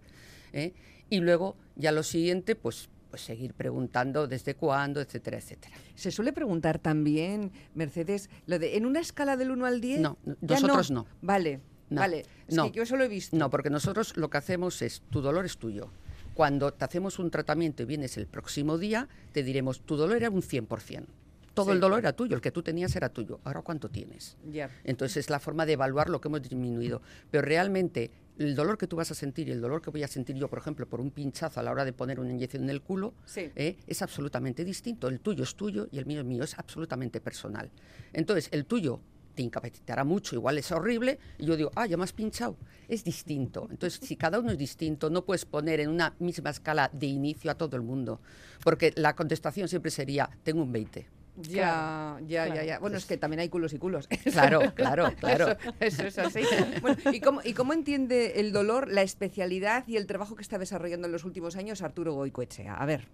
¿eh? 0.53 0.73
Y 1.09 1.21
luego, 1.21 1.55
ya 1.75 1.91
lo 1.91 2.03
siguiente, 2.03 2.55
pues, 2.55 2.89
pues 3.09 3.21
seguir 3.21 3.53
preguntando 3.53 4.27
desde 4.27 4.55
cuándo, 4.55 5.01
etcétera, 5.01 5.37
etcétera. 5.37 5.75
Se 5.95 6.11
suele 6.11 6.33
preguntar 6.33 6.79
también, 6.79 7.51
Mercedes, 7.73 8.29
lo 8.45 8.59
de 8.59 8.77
en 8.77 8.85
una 8.85 8.99
escala 8.99 9.37
del 9.37 9.51
1 9.51 9.65
al 9.65 9.81
10. 9.81 9.99
No, 10.01 10.17
nosotros 10.41 10.91
no. 10.91 11.05
Vale, 11.21 11.59
No, 11.89 12.01
vale. 12.01 12.25
Es 12.47 12.55
no. 12.55 12.65
que 12.71 12.77
yo 12.77 12.83
eso 12.83 12.95
lo 12.97 13.03
he 13.03 13.07
visto. 13.07 13.35
No, 13.37 13.49
porque 13.49 13.69
nosotros 13.69 14.17
lo 14.17 14.29
que 14.29 14.37
hacemos 14.37 14.81
es, 14.81 15.01
tu 15.09 15.21
dolor 15.21 15.45
es 15.45 15.57
tuyo. 15.57 15.89
Cuando 16.33 16.73
te 16.73 16.83
hacemos 16.83 17.17
un 17.19 17.31
tratamiento 17.31 17.83
y 17.83 17.85
vienes 17.85 18.17
el 18.17 18.27
próximo 18.27 18.77
día, 18.77 19.07
te 19.31 19.41
diremos, 19.43 19.81
tu 19.81 19.95
dolor 19.95 20.17
era 20.17 20.29
un 20.29 20.41
100%. 20.41 21.05
Todo 21.53 21.71
el 21.71 21.79
dolor 21.79 21.99
era 21.99 22.11
tuyo, 22.11 22.35
el 22.35 22.41
que 22.41 22.51
tú 22.51 22.61
tenías 22.61 22.93
era 22.97 23.07
tuyo. 23.07 23.39
Ahora, 23.45 23.61
¿cuánto 23.61 23.87
tienes? 23.89 24.35
Ya. 24.51 24.69
Entonces 24.83 25.15
es 25.15 25.29
la 25.29 25.39
forma 25.39 25.65
de 25.65 25.71
evaluar 25.73 26.09
lo 26.09 26.19
que 26.19 26.27
hemos 26.27 26.41
disminuido. 26.41 27.01
Pero 27.31 27.43
realmente 27.45 28.11
el 28.37 28.55
dolor 28.55 28.77
que 28.77 28.87
tú 28.87 28.95
vas 28.95 29.11
a 29.11 29.15
sentir 29.15 29.47
y 29.47 29.51
el 29.51 29.61
dolor 29.61 29.81
que 29.81 29.89
voy 29.89 30.03
a 30.03 30.07
sentir 30.07 30.35
yo, 30.35 30.49
por 30.49 30.59
ejemplo, 30.59 30.87
por 30.87 30.99
un 31.01 31.11
pinchazo 31.11 31.59
a 31.59 31.63
la 31.63 31.71
hora 31.71 31.85
de 31.85 31.93
poner 31.93 32.19
una 32.19 32.31
inyección 32.31 32.63
en 32.63 32.69
el 32.69 32.81
culo, 32.81 33.13
Sí. 33.25 33.51
¿eh? 33.55 33.77
es 33.87 34.01
absolutamente 34.01 34.63
distinto. 34.65 35.07
El 35.07 35.19
tuyo 35.19 35.43
es 35.43 35.55
tuyo 35.55 35.87
y 35.91 35.97
el 35.99 36.05
mío 36.05 36.21
es 36.21 36.25
mío, 36.25 36.43
es 36.43 36.57
absolutamente 36.59 37.21
personal. 37.21 37.69
Entonces, 38.13 38.49
el 38.51 38.65
tuyo 38.65 38.99
te 39.35 39.41
incapacitará 39.41 40.05
mucho, 40.05 40.35
igual 40.35 40.57
es 40.57 40.71
horrible, 40.71 41.19
y 41.37 41.45
yo 41.45 41.57
digo, 41.57 41.69
ah, 41.75 41.85
ya 41.85 41.97
me 41.97 42.05
has 42.05 42.13
pinchado. 42.13 42.55
Es 42.87 43.03
distinto. 43.03 43.67
Entonces, 43.69 43.99
si 44.01 44.15
cada 44.15 44.39
uno 44.39 44.51
es 44.51 44.57
distinto, 44.57 45.09
no 45.09 45.25
puedes 45.25 45.45
poner 45.45 45.81
en 45.81 45.89
una 45.89 46.15
misma 46.19 46.51
escala 46.51 46.89
de 46.93 47.07
inicio 47.07 47.51
a 47.51 47.55
todo 47.55 47.75
el 47.75 47.81
mundo, 47.81 48.21
porque 48.63 48.93
la 48.95 49.13
contestación 49.13 49.67
siempre 49.67 49.91
sería, 49.91 50.29
tengo 50.43 50.61
un 50.63 50.71
20. 50.71 51.05
Ya, 51.37 52.17
ya, 52.25 52.47
ya, 52.47 52.63
ya. 52.63 52.79
Bueno, 52.79 52.97
es 52.97 53.05
que 53.05 53.17
también 53.17 53.41
hay 53.41 53.49
culos 53.49 53.73
y 53.73 53.77
culos. 53.77 54.07
Claro, 54.23 54.73
claro, 54.73 55.13
claro. 55.19 55.57
Eso, 55.79 56.03
eso 56.03 56.07
es 56.07 56.17
así. 56.17 56.41
Bueno, 56.81 56.97
¿y, 57.11 57.19
cómo, 57.19 57.41
¿Y 57.43 57.53
cómo 57.53 57.73
entiende 57.73 58.39
el 58.39 58.51
dolor, 58.51 58.91
la 58.91 59.01
especialidad 59.01 59.87
y 59.87 59.97
el 59.97 60.07
trabajo 60.07 60.35
que 60.35 60.41
está 60.41 60.57
desarrollando 60.57 61.07
en 61.07 61.11
los 61.11 61.25
últimos 61.25 61.55
años 61.55 61.81
Arturo 61.81 62.13
Goicoechea? 62.13 62.75
A 62.75 62.85
ver. 62.85 63.07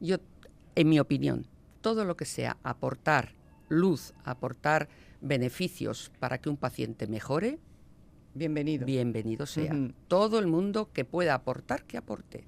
Yo, 0.00 0.16
en 0.74 0.88
mi 0.88 0.98
opinión, 0.98 1.46
todo 1.80 2.04
lo 2.04 2.16
que 2.16 2.24
sea 2.24 2.56
aportar 2.62 3.34
luz, 3.68 4.14
aportar 4.24 4.88
beneficios 5.20 6.10
para 6.18 6.38
que 6.38 6.48
un 6.48 6.56
paciente 6.56 7.06
mejore, 7.06 7.58
bienvenido. 8.34 8.86
Bienvenido 8.86 9.46
sea. 9.46 9.74
Todo 10.08 10.38
el 10.38 10.46
mundo 10.46 10.90
que 10.92 11.04
pueda 11.04 11.34
aportar, 11.34 11.84
que 11.84 11.96
aporte. 11.96 12.44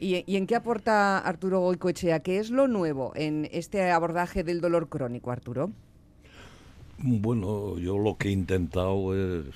¿Y, 0.00 0.36
en 0.36 0.46
qué 0.46 0.56
aporta 0.56 1.18
Arturo 1.18 1.60
Goicoechea? 1.60 2.20
¿Qué 2.20 2.38
es 2.38 2.50
lo 2.50 2.68
nuevo 2.68 3.12
en 3.14 3.48
este 3.52 3.90
abordaje 3.90 4.42
del 4.42 4.60
dolor 4.60 4.88
crónico, 4.88 5.30
Arturo? 5.30 5.70
Bueno, 6.98 7.78
yo 7.78 7.98
lo 7.98 8.16
que 8.16 8.28
he 8.28 8.32
intentado 8.32 9.14
es 9.14 9.46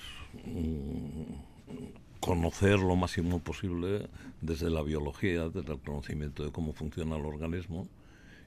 mm, 0.45 2.21
conocer 2.21 2.78
lo 2.78 2.97
máximo 2.97 3.40
posible 3.40 4.09
desde 4.40 4.71
la 4.71 4.83
biología, 4.83 5.49
desde 5.49 5.73
el 5.73 5.80
conocimiento 5.80 6.45
de 6.45 6.52
cómo 6.52 6.73
funciona 6.73 7.16
el 7.16 7.25
organismo 7.25 7.88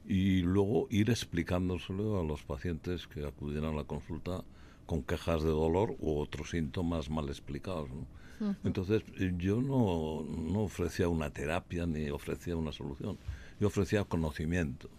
y 0.08 0.42
luego 0.42 0.88
ir 0.90 1.10
explicándoselo 1.10 2.20
a 2.20 2.24
los 2.24 2.42
pacientes 2.44 3.08
que 3.08 3.26
acuden 3.26 3.66
a 3.66 3.72
la 3.72 3.84
consulta 3.84 4.44
con 4.86 5.04
quejas 5.04 5.44
de 5.44 5.50
dolor 5.50 5.96
u 6.00 6.18
otros 6.20 6.50
síntomas 6.52 7.10
mal 7.10 7.28
explicados. 7.30 7.90
¿no? 7.90 8.06
Ujú. 8.50 8.56
Entonces, 8.64 9.04
eh, 9.20 9.34
yo 9.38 9.62
no, 9.62 10.24
no 10.24 10.62
ofrecía 10.62 11.08
una 11.10 11.30
terapia 11.30 11.86
ni 11.86 12.10
ofrecía 12.10 12.56
una 12.56 12.72
solución, 12.72 13.18
yo 13.60 13.68
ofrecía 13.68 14.04
conocimiento 14.04 14.90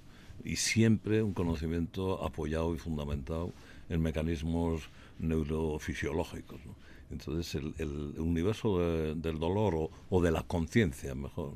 y 0.44 0.56
siempre 0.56 1.22
un 1.22 1.34
conocimiento 1.34 2.24
apoyado 2.24 2.74
y 2.74 2.78
fundamentado 2.78 3.52
en 3.88 4.00
mecanismos 4.00 4.88
neurofisiológicos. 5.62 6.60
¿no? 6.66 6.74
Entonces, 7.10 7.54
el, 7.54 7.74
el 7.78 8.20
universo 8.20 8.78
de- 8.78 9.14
del 9.14 9.38
dolor 9.38 9.74
o, 9.74 9.90
o 10.10 10.22
de 10.22 10.30
la 10.30 10.42
conciencia, 10.42 11.14
mejor, 11.14 11.52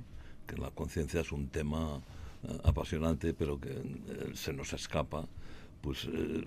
que 0.46 0.56
la 0.56 0.70
conciencia 0.70 1.20
es 1.20 1.32
un 1.32 1.48
tema 1.48 2.00
eh, 2.44 2.58
apasionante, 2.64 3.32
pero 3.34 3.58
que 3.60 3.70
eh, 3.70 4.32
se 4.34 4.52
nos 4.52 4.72
escapa, 4.72 5.26
pues 5.86 6.08
eh, 6.12 6.44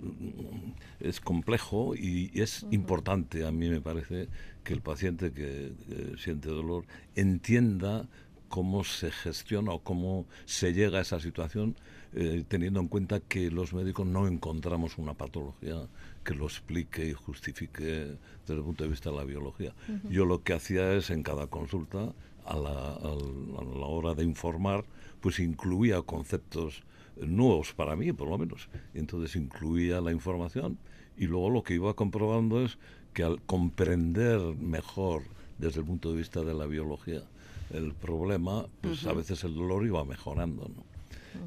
es 0.99 1.21
complejo 1.21 1.95
y 1.95 2.29
es 2.33 2.65
importante, 2.71 3.45
a 3.45 3.51
mí 3.51 3.69
me 3.69 3.79
parece, 3.79 4.27
que 4.65 4.73
el 4.73 4.81
paciente 4.81 5.31
que, 5.31 5.71
que 5.87 6.17
siente 6.17 6.49
dolor 6.49 6.83
entienda 7.15 8.05
cómo 8.49 8.83
se 8.83 9.11
gestiona 9.11 9.71
o 9.71 9.79
cómo 9.79 10.25
se 10.45 10.73
llega 10.73 10.97
a 10.97 11.01
esa 11.03 11.21
situación, 11.21 11.77
eh, 12.13 12.43
teniendo 12.49 12.81
en 12.81 12.89
cuenta 12.89 13.21
que 13.21 13.49
los 13.49 13.73
médicos 13.73 14.05
no 14.07 14.27
encontramos 14.27 14.97
una 14.97 15.13
patología 15.13 15.87
que 16.25 16.33
lo 16.35 16.45
explique 16.45 17.07
y 17.07 17.13
justifique 17.13 18.17
desde 18.41 18.55
el 18.59 18.61
punto 18.63 18.83
de 18.83 18.89
vista 18.89 19.09
de 19.09 19.15
la 19.15 19.23
biología. 19.23 19.73
Yo 20.09 20.25
lo 20.25 20.43
que 20.43 20.51
hacía 20.53 20.91
es 20.95 21.11
en 21.11 21.23
cada 21.23 21.47
consulta, 21.47 22.13
a 22.45 22.57
la, 22.57 22.93
al- 22.95 23.55
a 23.59 23.63
la 23.79 23.85
hora 23.85 24.15
de 24.15 24.23
informar, 24.25 24.83
pues 25.21 25.39
incluía 25.39 26.01
conceptos 26.01 26.81
nuevos 27.25 27.73
para 27.73 27.95
mí, 27.95 28.11
por 28.13 28.29
lo 28.29 28.37
menos. 28.37 28.69
Entonces 28.93 29.35
incluía 29.35 30.01
la 30.01 30.11
información 30.11 30.77
y 31.17 31.25
luego 31.25 31.49
lo 31.49 31.63
que 31.63 31.75
iba 31.75 31.93
comprobando 31.93 32.63
es 32.63 32.77
que 33.13 33.23
al 33.23 33.41
comprender 33.41 34.39
mejor 34.57 35.23
desde 35.57 35.81
el 35.81 35.85
punto 35.85 36.11
de 36.11 36.17
vista 36.17 36.41
de 36.41 36.53
la 36.53 36.65
biología 36.65 37.23
el 37.71 37.93
problema, 37.93 38.65
pues 38.81 39.05
a 39.05 39.13
veces 39.13 39.43
el 39.43 39.53
dolor 39.53 39.85
iba 39.85 40.03
mejorando. 40.03 40.69
¿no? 40.75 40.83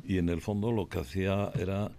Y 0.07 0.19
en 0.19 0.29
el 0.29 0.41
fondo 0.41 0.73
lo 0.73 0.89
que 0.89 1.01
hacía 1.01 1.51
era, 1.59 1.91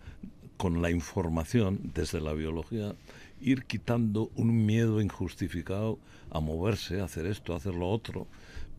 con 0.57 0.81
la 0.81 0.91
información 0.91 1.91
desde 1.93 2.21
la 2.21 2.33
biología, 2.33 2.95
ir 3.41 3.65
quitando 3.65 4.31
un 4.35 4.65
miedo 4.65 5.01
injustificado 5.01 5.99
a 6.31 6.39
moverse, 6.39 7.01
a 7.01 7.05
hacer 7.05 7.25
esto, 7.25 7.53
a 7.53 7.57
hacer 7.57 7.75
lo 7.75 7.89
otro. 7.89 8.27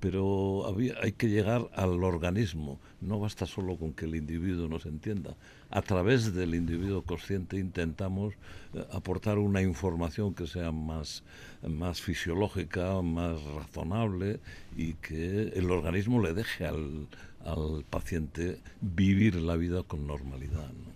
Pero 0.04 0.66
hay 1.02 1.12
que 1.12 1.30
llegar 1.30 1.70
al 1.75 2.04
organismo. 2.04 2.78
No 3.00 3.18
basta 3.20 3.46
solo 3.46 3.78
con 3.78 3.94
que 3.94 4.04
el 4.04 4.16
individuo 4.16 4.68
nos 4.68 4.84
entienda. 4.84 5.34
A 5.70 5.80
través 5.80 6.34
del 6.34 6.54
individuo 6.54 7.00
consciente 7.00 7.56
intentamos 7.56 8.34
eh, 8.75 8.84
aportar 8.92 9.38
una 9.38 9.62
información 9.62 10.34
que 10.34 10.46
sea 10.46 10.73
más, 10.73 11.23
más 11.66 12.02
fisiológica, 12.02 13.00
más 13.00 13.42
razonable 13.44 14.40
y 14.76 14.92
que 14.92 15.49
el 15.54 15.70
organismo 15.70 16.20
le 16.20 16.34
deje 16.34 16.66
al, 16.66 17.08
al 17.42 17.82
paciente 17.88 18.61
vivir 18.82 19.37
la 19.37 19.56
vida 19.56 19.84
con 19.84 20.06
normalidad. 20.06 20.68
¿no? 20.68 20.92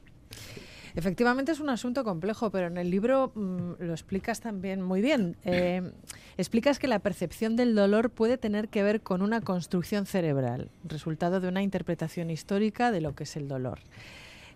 Efectivamente 0.94 1.52
es 1.52 1.60
un 1.60 1.70
asunto 1.70 2.04
complejo, 2.04 2.50
pero 2.50 2.66
en 2.66 2.76
el 2.76 2.90
libro 2.90 3.32
mm, 3.34 3.72
lo 3.78 3.92
explicas 3.92 4.40
también 4.40 4.82
muy 4.82 5.00
bien. 5.00 5.36
Eh, 5.44 5.92
explicas 6.36 6.78
que 6.78 6.88
la 6.88 6.98
percepción 6.98 7.56
del 7.56 7.74
dolor 7.74 8.10
puede 8.10 8.38
tener 8.38 8.68
que 8.68 8.82
ver 8.82 9.00
con 9.00 9.22
una 9.22 9.40
construcción 9.40 10.06
cerebral, 10.06 10.70
resultado 10.84 11.40
de 11.40 11.48
una 11.48 11.62
interpretación 11.62 12.30
histórica 12.30 12.90
de 12.90 13.00
lo 13.00 13.14
que 13.14 13.24
es 13.24 13.36
el 13.36 13.48
dolor. 13.48 13.80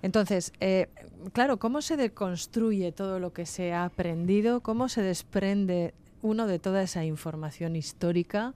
Entonces, 0.03 0.53
eh, 0.61 0.89
claro, 1.33 1.59
¿cómo 1.59 1.81
se 1.81 1.97
deconstruye 1.97 2.91
todo 2.91 3.21
lo 3.21 3.33
que 3.33 3.47
se 3.47 3.73
ha 3.73 3.85
aprendido? 3.85 4.61
¿Cómo 4.61 4.89
se 4.89 5.01
desprende 5.01 5.95
uno 6.23 6.47
de 6.47 6.59
toda 6.59 6.83
esa 6.83 7.05
información 7.05 7.77
histórica 7.77 8.55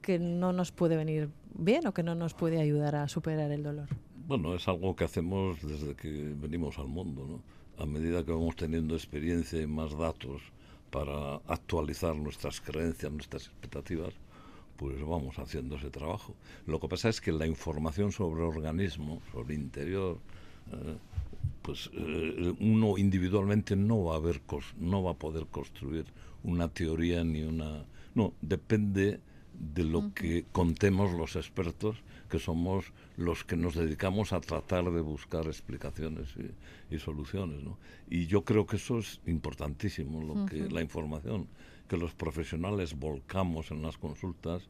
que 0.00 0.18
no 0.18 0.52
nos 0.52 0.72
puede 0.72 0.96
venir 0.96 1.28
bien 1.54 1.86
o 1.86 1.92
que 1.92 2.02
no 2.02 2.14
nos 2.14 2.32
puede 2.32 2.60
ayudar 2.60 2.96
a 2.96 3.08
superar 3.08 3.50
el 3.50 3.62
dolor? 3.62 3.88
Bueno, 4.30 4.54
es 4.54 4.68
algo 4.68 4.94
que 4.94 5.02
hacemos 5.02 5.60
desde 5.60 5.96
que 5.96 6.08
venimos 6.08 6.78
al 6.78 6.86
mundo, 6.86 7.26
¿no? 7.26 7.82
A 7.82 7.84
medida 7.84 8.24
que 8.24 8.30
vamos 8.30 8.54
teniendo 8.54 8.94
experiencia 8.94 9.60
y 9.60 9.66
más 9.66 9.98
datos 9.98 10.40
para 10.92 11.40
actualizar 11.48 12.14
nuestras 12.14 12.60
creencias, 12.60 13.10
nuestras 13.10 13.46
expectativas, 13.46 14.14
pues 14.76 15.00
vamos 15.04 15.36
haciendo 15.40 15.74
ese 15.74 15.90
trabajo. 15.90 16.36
Lo 16.68 16.78
que 16.78 16.86
pasa 16.86 17.08
es 17.08 17.20
que 17.20 17.32
la 17.32 17.44
información 17.44 18.12
sobre 18.12 18.42
organismo, 18.42 19.20
sobre 19.32 19.56
interior, 19.56 20.18
eh, 20.70 20.96
pues 21.62 21.90
eh, 21.92 22.54
uno 22.60 22.98
individualmente 22.98 23.74
no 23.74 24.04
va 24.04 24.14
a 24.14 24.20
ver 24.20 24.40
no 24.78 25.02
va 25.02 25.10
a 25.10 25.14
poder 25.14 25.46
construir 25.46 26.04
una 26.44 26.68
teoría 26.68 27.24
ni 27.24 27.42
una 27.42 27.84
no 28.14 28.32
depende 28.42 29.18
de 29.74 29.82
lo 29.82 30.14
que 30.14 30.44
contemos 30.52 31.12
los 31.14 31.34
expertos 31.34 31.96
que 32.30 32.38
somos 32.38 32.86
los 33.16 33.44
que 33.44 33.56
nos 33.56 33.74
dedicamos 33.74 34.32
a 34.32 34.40
tratar 34.40 34.84
de 34.90 35.00
buscar 35.02 35.46
explicaciones 35.46 36.28
y, 36.90 36.94
y 36.94 36.98
soluciones 36.98 37.62
¿no? 37.62 37.76
y 38.08 38.26
yo 38.26 38.42
creo 38.44 38.66
que 38.66 38.76
eso 38.76 38.98
es 38.98 39.20
importantísimo 39.26 40.22
lo 40.22 40.46
que 40.46 40.62
Ujú. 40.62 40.74
la 40.74 40.80
información 40.80 41.46
que 41.88 41.96
los 41.98 42.14
profesionales 42.14 42.98
volcamos 42.98 43.70
en 43.72 43.82
las 43.82 43.98
consultas 43.98 44.62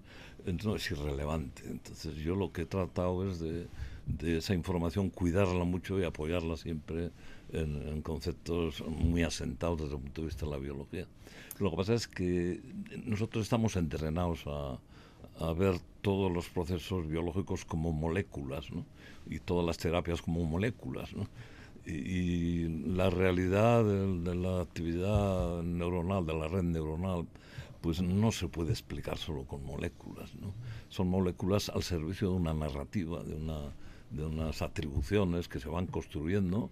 no 0.65 0.75
es 0.75 0.91
irrelevante 0.91 1.63
entonces 1.69 2.17
yo 2.17 2.35
lo 2.35 2.51
que 2.51 2.63
he 2.63 2.67
tratado 2.67 3.31
es 3.31 3.39
de, 3.39 3.69
de 4.07 4.39
esa 4.39 4.55
información 4.55 5.11
cuidarla 5.11 5.65
mucho 5.65 6.01
y 6.01 6.05
apoyarla 6.05 6.57
siempre 6.57 7.11
en, 7.53 7.71
en 7.89 8.03
conceptos 8.03 8.83
muy 8.89 9.23
asentados 9.23 9.81
desde 9.83 9.97
el 9.97 10.01
punto 10.03 10.23
de 10.23 10.27
vista 10.29 10.47
de 10.47 10.53
la 10.53 10.59
biología. 10.59 11.07
Lo 11.59 11.71
que 11.71 11.77
pasa 11.77 11.95
es 11.95 12.07
que 12.07 12.61
nosotros 13.05 13.43
estamos 13.43 13.77
entrenados 13.77 14.45
a, 14.47 14.79
a 15.41 15.53
ver 15.53 15.81
todos 16.03 16.31
los 16.31 16.49
procesos 16.49 17.07
biológicos 17.09 17.65
como 17.65 17.93
moléculas, 17.93 18.71
¿no? 18.71 18.85
Y 19.29 19.39
todas 19.41 19.67
las 19.67 19.79
terapias 19.79 20.23
como 20.23 20.45
moléculas, 20.45 21.15
¿no? 21.15 21.27
Y, 21.87 21.93
y 21.93 22.69
la 22.95 23.11
realidad 23.11 23.85
de, 23.85 24.35
la 24.35 24.61
actividad 24.61 25.63
neuronal, 25.63 26.27
de 26.27 26.35
la 26.35 26.49
red 26.49 26.63
neuronal, 26.63 27.27
pues 27.81 28.03
no 28.03 28.31
se 28.33 28.49
puede 28.49 28.71
explicar 28.71 29.17
solo 29.17 29.45
con 29.45 29.65
moléculas, 29.65 30.35
¿no? 30.35 30.53
Son 30.91 31.09
moléculas 31.09 31.71
al 31.71 31.83
servicio 31.83 32.31
de 32.31 32.37
una 32.37 32.53
narrativa, 32.53 33.23
de, 33.23 33.35
una, 33.35 33.73
de 34.11 34.27
unas 34.27 34.61
atribuciones 34.61 35.49
que 35.49 35.59
se 35.59 35.69
van 35.69 35.87
construyendo 35.87 36.71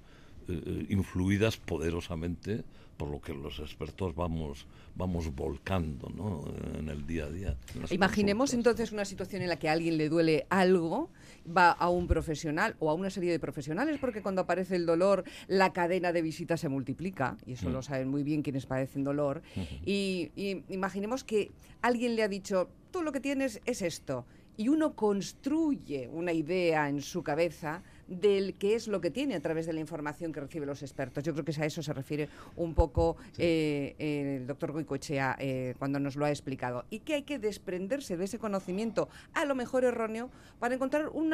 eh, 0.49 0.87
influidas 0.91 1.57
poderosamente 1.57 2.65
por 2.99 3.09
lo 3.09 3.21
que 3.21 3.33
los 3.33 3.61
expertos 3.61 4.14
vamos, 4.14 4.67
vamos 4.97 5.35
volcando 5.35 6.11
¿no? 6.11 6.45
en 6.78 6.88
el 6.88 7.07
día 7.07 7.25
a 7.26 7.31
día. 7.31 7.57
Imaginemos 7.90 8.52
entonces 8.52 8.93
una 8.93 9.05
situación 9.05 9.40
en 9.40 9.49
la 9.49 9.57
que 9.57 9.69
a 9.69 9.73
alguien 9.73 9.97
le 9.97 10.09
duele 10.09 10.47
algo, 10.50 11.09
va 11.47 11.71
a 11.71 11.88
un 11.88 12.09
profesional 12.09 12.75
o 12.81 12.90
a 12.90 12.95
una 12.95 13.09
serie 13.09 13.31
de 13.31 13.38
profesionales, 13.38 13.99
porque 14.00 14.21
cuando 14.21 14.43
aparece 14.43 14.76
el 14.76 14.85
dolor 14.85 15.25
la 15.47 15.73
cadena 15.73 16.12
de 16.12 16.21
visitas 16.21 16.61
se 16.61 16.69
multiplica, 16.69 17.38
y 17.47 17.52
eso 17.52 17.71
lo 17.71 17.78
mm. 17.78 17.83
saben 17.85 18.09
muy 18.09 18.25
bien 18.25 18.43
quienes 18.43 18.67
padecen 18.67 19.05
dolor, 19.05 19.43
y, 19.87 20.33
y 20.35 20.64
imaginemos 20.69 21.23
que 21.23 21.52
alguien 21.81 22.17
le 22.17 22.25
ha 22.25 22.28
dicho, 22.28 22.69
tú 22.90 23.02
lo 23.02 23.12
que 23.12 23.21
tienes 23.21 23.61
es 23.64 23.81
esto, 23.81 24.26
y 24.57 24.69
uno 24.69 24.97
construye 24.97 26.09
una 26.09 26.33
idea 26.33 26.88
en 26.88 27.00
su 27.00 27.23
cabeza 27.23 27.85
del 28.09 28.55
qué 28.55 28.75
es 28.75 28.88
lo 28.88 29.00
que 29.00 29.11
tiene 29.11 29.35
a 29.35 29.41
través 29.41 29.67
de 29.67 29.73
la 29.73 29.81
información 29.81 30.33
que 30.33 30.41
recibe 30.41 30.67
los 30.67 30.83
expertos. 30.83 31.23
Yo 31.23 31.33
creo 31.33 31.45
que 31.45 31.53
a 31.61 31.67
eso 31.67 31.83
se 31.83 31.93
refiere 31.93 32.29
un 32.57 32.75
poco 32.75 33.17
eh, 33.37 33.95
el 33.99 34.47
doctor 34.47 34.73
Goicoechea 34.73 35.37
eh, 35.38 35.75
cuando 35.79 36.00
nos 36.00 36.17
lo 36.17 36.25
ha 36.25 36.31
explicado. 36.31 36.85
Y 36.91 37.00
que 37.00 37.15
hay 37.15 37.23
que 37.23 37.38
desprenderse 37.38 38.17
de 38.17 38.25
ese 38.25 38.38
conocimiento, 38.38 39.09
a 39.35 39.45
lo 39.45 39.55
mejor 39.55 39.85
erróneo, 39.85 40.31
para 40.59 40.75
encontrar 40.75 41.09
un 41.11 41.29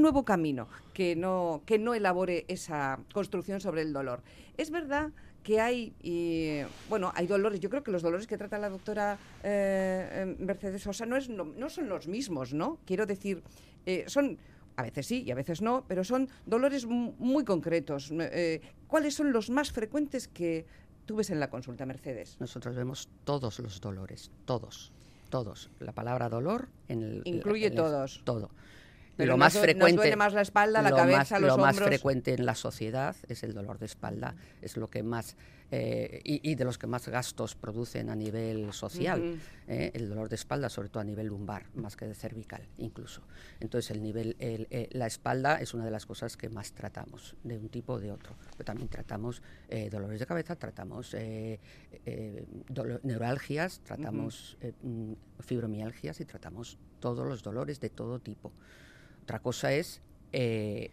nuevo 0.00 0.24
camino 0.24 0.68
que 0.94 1.16
no, 1.16 1.62
que 1.66 1.78
no 1.78 1.94
elabore 1.94 2.44
esa 2.48 3.00
construcción 3.12 3.60
sobre 3.60 3.82
el 3.82 3.92
dolor. 3.92 4.22
Es 4.56 4.70
verdad 4.70 5.10
que 5.42 5.60
hay, 5.60 5.94
bueno, 6.88 7.12
hay 7.14 7.26
dolores, 7.26 7.60
yo 7.60 7.70
creo 7.70 7.82
que 7.82 7.90
los 7.90 8.02
dolores 8.02 8.26
que 8.26 8.36
trata 8.36 8.58
la 8.58 8.68
doctora 8.68 9.18
eh, 9.42 10.36
Mercedes 10.38 10.82
Sosa 10.82 11.06
no, 11.06 11.16
es, 11.16 11.30
no, 11.30 11.70
son 11.70 11.88
los 11.88 12.06
mismos, 12.06 12.52
¿no? 12.52 12.78
Quiero 12.84 13.06
decir, 13.06 13.42
son 14.06 14.38
a 14.76 14.82
veces 14.82 15.06
sí 15.06 15.22
y 15.26 15.30
a 15.30 15.34
veces 15.34 15.62
no, 15.62 15.84
pero 15.86 16.04
son 16.04 16.28
dolores 16.46 16.86
muy 16.86 17.44
concretos. 17.44 18.10
Eh, 18.12 18.60
¿Cuáles 18.86 19.14
son 19.14 19.32
los 19.32 19.50
más 19.50 19.72
frecuentes 19.72 20.28
que 20.28 20.66
tú 21.06 21.16
ves 21.16 21.30
en 21.30 21.40
la 21.40 21.50
consulta, 21.50 21.86
Mercedes? 21.86 22.36
Nosotros 22.40 22.76
vemos 22.76 23.08
todos 23.24 23.58
los 23.58 23.80
dolores, 23.80 24.30
todos, 24.44 24.92
todos. 25.28 25.70
La 25.80 25.92
palabra 25.92 26.28
dolor 26.28 26.68
en 26.88 27.02
el, 27.02 27.22
incluye 27.24 27.70
todos. 27.70 28.22
todo. 28.24 28.50
Pero 29.20 29.32
lo 29.32 29.38
más 29.38 29.58
frecuente, 29.58 29.96
duele 29.96 30.16
más 30.16 30.32
la 30.32 30.42
espalda, 30.42 30.82
la 30.82 30.90
cabeza, 30.90 31.38
los 31.38 31.48
lo 31.48 31.54
hombros. 31.54 31.76
Lo 31.76 31.80
más 31.80 31.88
frecuente 31.88 32.34
en 32.34 32.46
la 32.46 32.54
sociedad 32.54 33.16
es 33.28 33.42
el 33.42 33.54
dolor 33.54 33.78
de 33.78 33.86
espalda, 33.86 34.34
es 34.62 34.76
lo 34.76 34.88
que 34.88 35.02
más 35.02 35.36
eh, 35.72 36.20
y, 36.24 36.54
de 36.56 36.64
los 36.64 36.78
que 36.78 36.88
más 36.88 37.06
gastos 37.08 37.54
producen 37.54 38.10
a 38.10 38.16
nivel 38.16 38.72
social. 38.72 39.38
Eh, 39.68 39.92
el 39.94 40.08
dolor 40.08 40.28
de 40.28 40.34
espalda, 40.34 40.68
sobre 40.68 40.88
todo 40.88 41.00
a 41.00 41.04
nivel 41.04 41.28
lumbar, 41.28 41.66
más 41.74 41.96
que 41.96 42.06
de 42.06 42.14
cervical, 42.14 42.66
incluso. 42.78 43.22
Entonces, 43.60 43.92
el 43.92 44.02
nivel, 44.02 44.36
eh, 44.40 44.88
la 44.92 45.06
espalda 45.06 45.60
es 45.60 45.72
una 45.72 45.84
de 45.84 45.92
las 45.92 46.06
cosas 46.06 46.36
que 46.36 46.48
más 46.48 46.72
tratamos, 46.72 47.36
de 47.44 47.56
un 47.56 47.68
tipo 47.68 47.94
o 47.94 48.00
de 48.00 48.10
otro. 48.10 48.34
Pero 48.52 48.64
también 48.64 48.88
tratamos 48.88 49.42
dolores 49.90 50.18
de 50.18 50.26
cabeza, 50.26 50.56
tratamos 50.56 51.14
neuralgias, 53.02 53.80
tratamos 53.84 54.58
mm, 54.82 55.12
fibromialgias 55.40 56.20
y 56.20 56.24
tratamos 56.24 56.78
todos 56.98 57.26
los 57.26 57.42
dolores 57.42 57.78
de 57.80 57.90
todo 57.90 58.18
tipo. 58.18 58.52
Otra 59.30 59.38
cosa 59.38 59.72
es 59.72 60.00
qué 60.32 60.90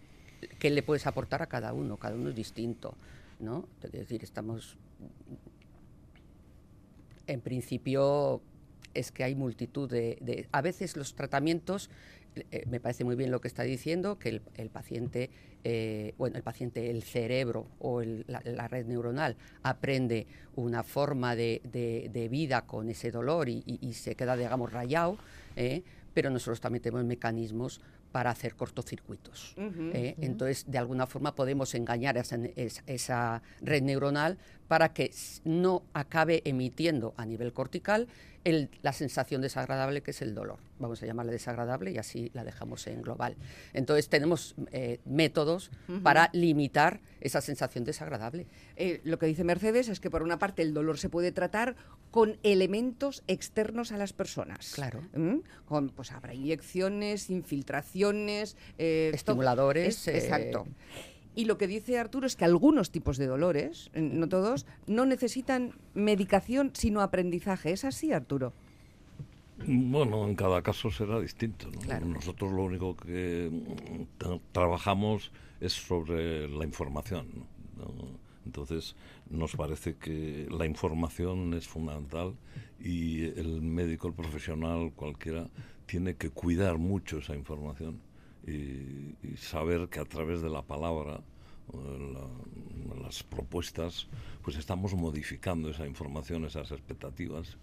le 0.62 0.84
puedes 0.84 1.08
aportar 1.08 1.42
a 1.42 1.48
cada 1.48 1.74
uno, 1.74 1.98
cada 1.98 2.14
uno 2.14 2.30
es 2.30 2.36
distinto. 2.36 2.94
¿no? 3.40 3.68
Es 3.82 3.92
decir, 3.92 4.24
estamos... 4.24 4.78
En 7.26 7.42
principio 7.42 8.40
es 8.94 9.12
que 9.12 9.24
hay 9.24 9.34
multitud 9.34 9.90
de... 9.90 10.48
a 10.52 10.62
veces 10.62 10.96
los 10.96 11.16
tratamientos, 11.16 11.90
eh, 12.52 12.64
me 12.70 12.80
parece 12.80 13.04
muy 13.04 13.16
bien 13.16 13.32
lo 13.32 13.42
que 13.42 13.48
está 13.48 13.64
diciendo, 13.64 14.20
que 14.20 14.40
el, 14.56 14.70
paciente, 14.70 15.32
eh, 15.64 16.14
bueno, 16.20 16.38
el 16.38 16.44
paciente, 16.44 16.92
el 16.92 17.02
cerebro 17.02 17.66
o 17.80 18.04
la, 18.04 18.68
red 18.68 18.86
neuronal 18.86 19.36
aprende 19.64 20.28
una 20.56 20.84
forma 20.84 21.36
de, 21.36 22.28
vida 22.30 22.68
con 22.68 22.88
ese 22.92 23.10
dolor 23.10 23.50
y, 23.50 23.94
se 23.94 24.14
queda, 24.14 24.38
digamos, 24.38 24.72
rayado, 24.72 25.18
¿eh? 25.56 25.82
pero 26.14 26.30
nosotros 26.30 26.62
también 26.62 26.84
tenemos 26.84 27.04
mecanismos 27.04 27.82
para 28.18 28.32
hacer 28.32 28.56
cortocircuitos. 28.56 29.54
¿eh? 29.94 30.16
Entonces, 30.22 30.66
de 30.68 30.80
alguna 30.80 31.06
forma 31.06 31.36
podemos 31.36 31.76
engañar 31.76 32.18
a 32.18 32.22
esa, 32.22 33.44
red 33.62 33.84
neuronal 33.84 34.40
para 34.68 34.94
que 34.94 35.12
no 35.44 35.84
acabe 35.94 36.42
emitiendo 36.46 37.14
a 37.18 37.26
nivel 37.26 37.54
cortical 37.54 38.08
la 38.82 38.94
sensación 38.94 39.42
desagradable 39.42 40.02
que 40.02 40.12
es 40.12 40.22
el 40.22 40.34
dolor. 40.34 40.60
Vamos 40.80 41.02
a 41.04 41.06
llamarla 41.06 41.32
desagradable 41.32 41.92
y 41.92 41.98
así 41.98 42.32
la 42.34 42.44
dejamos 42.44 42.88
en 42.88 43.02
global. 43.02 43.36
Entonces 43.74 44.10
tenemos 44.10 44.56
eh, 44.72 45.00
métodos 45.06 45.72
para 46.04 46.30
limitar 46.34 47.02
esa 47.20 47.42
sensación 47.42 47.84
desagradable. 47.84 48.48
Eh, 48.76 49.02
lo 49.04 49.20
que 49.20 49.26
dice 49.26 49.44
Mercedes 49.44 49.90
es 49.90 50.00
que 50.00 50.10
por 50.10 50.24
una 50.24 50.40
parte 50.40 50.62
el 50.62 50.74
dolor 50.74 50.98
se 50.98 51.10
puede 51.10 51.32
tratar 51.32 51.76
con 52.12 52.38
elementos 52.44 53.24
externos 53.28 53.92
a 53.92 53.98
las 53.98 54.14
personas. 54.14 54.72
Claro. 54.74 55.02
¿Mm? 55.14 55.40
Con, 55.66 55.90
pues 55.90 56.12
habrá 56.12 56.34
inyecciones, 56.34 57.30
infiltraciones, 57.30 58.56
eh, 58.78 59.12
estimuladores. 59.14 60.08
exacto. 60.08 60.68
Y 61.38 61.46
lo 61.46 61.60
que 61.60 61.68
dice 61.68 62.00
Arturo 62.00 62.26
es 62.26 62.36
que 62.36 62.46
algunos 62.46 62.90
tipos 62.90 63.20
de 63.20 63.28
dolores, 63.28 63.92
no 63.94 64.28
todos, 64.28 64.66
no 64.88 65.06
necesitan 65.06 65.76
medicación 65.94 66.72
sino 66.74 67.00
aprendizaje. 67.02 67.72
¿Es 67.74 67.86
así, 67.86 68.12
Arturo? 68.12 68.54
Bueno, 69.68 70.28
en 70.28 70.34
cada 70.34 70.64
caso 70.64 70.90
será 70.90 71.20
distinto. 71.20 71.70
Nosotros 72.04 72.52
lo 72.52 72.64
único 72.64 72.98
que 72.98 73.52
mm, 73.52 74.34
trabajamos 74.52 75.32
es 75.62 75.74
sobre 75.74 76.50
la 76.50 76.66
información. 76.66 77.28
Entonces, 78.44 78.96
nos 79.30 79.56
parece 79.56 79.96
que 79.96 80.48
la 80.50 80.66
información 80.66 81.54
es 81.54 81.68
fundamental 81.68 82.34
y 82.80 83.26
el 83.26 83.62
médico, 83.62 84.08
el 84.08 84.16
profesional, 84.16 84.92
cualquiera, 84.96 85.48
tiene 85.86 86.16
que 86.16 86.32
cuidar 86.32 86.80
mucho 86.80 87.20
esa 87.20 87.36
información 87.36 88.07
y, 88.48 89.16
saber 89.38 89.88
que 89.90 90.00
a 90.00 90.06
través 90.06 90.42
de 90.42 90.50
la 90.50 90.64
palabra, 90.64 91.22
las 93.04 93.24
propuestas, 93.24 94.08
pues 94.42 94.58
estamos 94.58 94.94
modificando 94.94 95.70
esa 95.70 95.86
información, 95.86 96.46
esas 96.46 96.72
expectativas 96.72 97.58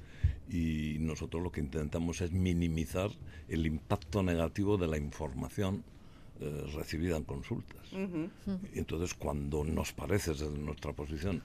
y 0.48 0.98
nosotros 1.00 1.42
lo 1.42 1.50
que 1.50 1.60
intentamos 1.60 2.20
es 2.20 2.30
minimizar 2.32 3.10
el 3.48 3.66
impacto 3.66 4.22
negativo 4.22 4.76
de 4.76 4.86
la 4.86 4.98
información 4.98 5.82
eh, 6.40 6.64
recibida 6.74 7.16
en 7.16 7.24
consultas. 7.24 7.92
Y 7.92 8.78
entonces 8.78 9.14
cuando 9.14 9.64
nos 9.64 9.92
parece 9.92 10.32
desde 10.32 10.50
nuestra 10.50 10.92
posición 10.92 11.42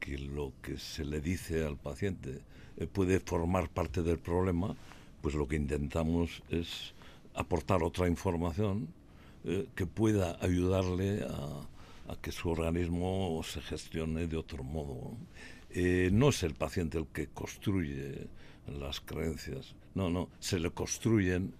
que 0.00 0.18
lo 0.18 0.52
que 0.62 0.78
se 0.78 1.04
le 1.04 1.20
dice 1.20 1.64
al 1.64 1.76
paciente 1.76 2.40
eh, 2.76 2.86
puede 2.86 3.20
formar 3.20 3.68
parte 3.68 4.02
del 4.02 4.18
problema, 4.18 4.76
pues 5.22 5.34
lo 5.34 5.46
que 5.46 5.56
intentamos 5.56 6.42
es 6.50 6.92
aportar 7.34 7.82
otra 7.82 8.08
información 8.08 8.88
eh, 9.44 9.66
que 9.74 9.86
pueda 9.86 10.36
ayudarle 10.40 11.24
a, 11.28 11.68
que 12.20 12.30
su 12.30 12.50
organismo 12.50 13.40
se 13.42 13.62
gestione 13.62 14.26
de 14.26 14.36
otro 14.36 14.62
modo. 14.62 15.16
Eh, 15.70 16.10
no 16.12 16.28
es 16.28 16.42
el 16.42 16.54
paciente 16.54 16.98
el 16.98 17.06
que 17.06 17.28
construye 17.28 18.28
las 18.66 19.00
creencias, 19.00 19.74
no, 19.94 20.10
no, 20.10 20.28
se 20.38 20.60
le 20.60 20.70
construyen 20.70 21.54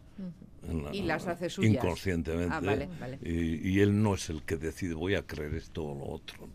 y 0.93 1.03
las 1.03 1.27
hace 1.27 1.51
suyas. 1.51 1.75
inconscientemente 1.75 2.55
ah, 2.55 3.09
Y, 3.23 3.81
él 3.81 4.01
no 4.01 4.15
es 4.15 4.31
el 4.31 4.43
que 4.43 4.57
decide 4.57 4.95
voy 4.95 5.17
a 5.17 5.27
creer 5.27 5.55
esto 5.55 5.85
o 5.85 5.95
lo 5.95 6.07
otro. 6.07 6.49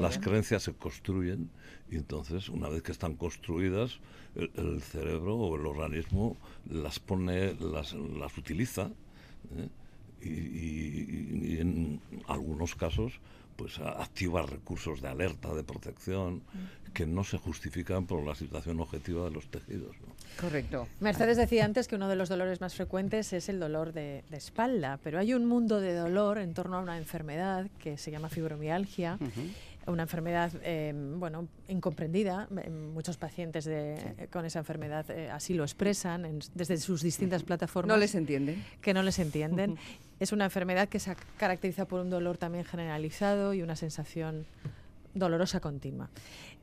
las 0.00 0.18
creencias 0.18 0.64
se 0.64 0.72
construyen 0.74 1.50
y 1.90 1.96
entonces 1.96 2.48
una 2.48 2.68
vez 2.68 2.82
que 2.82 2.92
están 2.92 3.14
construidas 3.14 4.00
el, 4.34 4.82
cerebro 4.82 5.36
o 5.36 5.56
el 5.56 5.66
organismo 5.66 6.36
las 6.70 6.98
pone, 6.98 7.54
las, 7.54 7.92
las 7.92 8.36
utiliza. 8.38 8.90
¿eh? 9.56 9.68
y, 10.24 11.58
en 11.58 12.00
algunos 12.28 12.74
casos 12.74 13.20
pues 13.56 13.78
activa 13.78 14.42
recursos 14.42 15.02
de 15.02 15.08
alerta, 15.08 15.52
de 15.54 15.62
protección, 15.62 16.42
que 16.94 17.06
no 17.06 17.22
se 17.22 17.36
justifican 17.36 18.06
por 18.06 18.24
la 18.24 18.34
situación 18.34 18.80
objetiva 18.80 19.24
de 19.24 19.30
los 19.30 19.46
tejidos. 19.50 19.94
Correcto. 20.40 20.88
Mercedes 21.00 21.36
decía 21.36 21.64
antes 21.64 21.86
que 21.86 21.96
uno 21.96 22.08
de 22.08 22.16
los 22.16 22.30
dolores 22.30 22.60
más 22.62 22.74
frecuentes 22.74 23.32
es 23.34 23.50
el 23.50 23.60
dolor 23.60 23.92
de, 23.92 24.24
espalda, 24.32 24.98
pero 25.04 25.18
hay 25.18 25.34
un 25.34 25.44
mundo 25.44 25.80
de 25.80 25.94
dolor 25.94 26.38
en 26.38 26.54
torno 26.54 26.78
a 26.78 26.80
una 26.80 26.96
enfermedad 26.96 27.68
que 27.78 27.98
se 27.98 28.10
llama 28.10 28.30
fibromialgia 28.30 29.18
una 29.86 30.02
enfermedad 30.02 30.52
eh, 30.62 30.92
bueno 30.94 31.48
incomprendida. 31.68 32.48
Muchos 32.70 33.16
pacientes 33.16 33.64
de, 33.64 34.28
con 34.30 34.44
esa 34.44 34.60
enfermedad 34.60 35.10
eh, 35.10 35.30
así 35.30 35.54
lo 35.54 35.64
expresan 35.64 36.40
desde 36.54 36.76
sus 36.76 37.02
distintas 37.02 37.42
plataformas. 37.42 37.94
No 37.94 38.00
les 38.00 38.14
entienden. 38.14 38.64
Que 38.80 38.94
no 38.94 39.02
les 39.02 39.18
entienden. 39.18 39.76
es 40.20 40.32
una 40.32 40.44
enfermedad 40.44 40.88
que 40.88 40.98
se 40.98 41.16
caracteriza 41.36 41.86
por 41.86 42.00
un 42.00 42.10
dolor 42.10 42.38
también 42.38 42.64
generalizado 42.64 43.54
y 43.54 43.62
una 43.62 43.76
sensación 43.76 44.46
dolorosa 45.14 45.60
continua. 45.60 46.10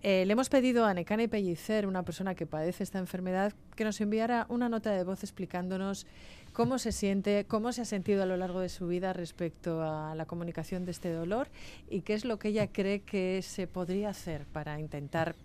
Eh, 0.01 0.25
le 0.25 0.33
hemos 0.33 0.49
pedido 0.49 0.85
a 0.85 0.93
Necane 0.93 1.27
Pellicer, 1.27 1.85
una 1.85 2.03
persona 2.03 2.35
que 2.35 2.45
padece 2.45 2.83
esta 2.83 2.99
enfermedad, 2.99 3.53
que 3.75 3.83
nos 3.83 3.99
enviara 4.01 4.45
una 4.49 4.69
nota 4.69 4.91
de 4.91 5.03
voz 5.03 5.23
explicándonos 5.23 6.07
cómo 6.53 6.79
se 6.79 6.91
siente, 6.91 7.45
cómo 7.47 7.71
se 7.71 7.81
ha 7.81 7.85
sentido 7.85 8.23
a 8.23 8.25
lo 8.25 8.37
largo 8.37 8.59
de 8.59 8.69
su 8.69 8.87
vida 8.87 9.13
respecto 9.13 9.81
a 9.81 10.15
la 10.15 10.25
comunicación 10.25 10.85
de 10.85 10.91
este 10.91 11.11
dolor 11.11 11.49
y 11.89 12.01
qué 12.01 12.13
es 12.13 12.25
lo 12.25 12.39
que 12.39 12.49
ella 12.49 12.71
cree 12.71 13.01
que 13.01 13.41
se 13.41 13.67
podría 13.67 14.09
hacer 14.09 14.45
para 14.45 14.79
intentar 14.79 15.35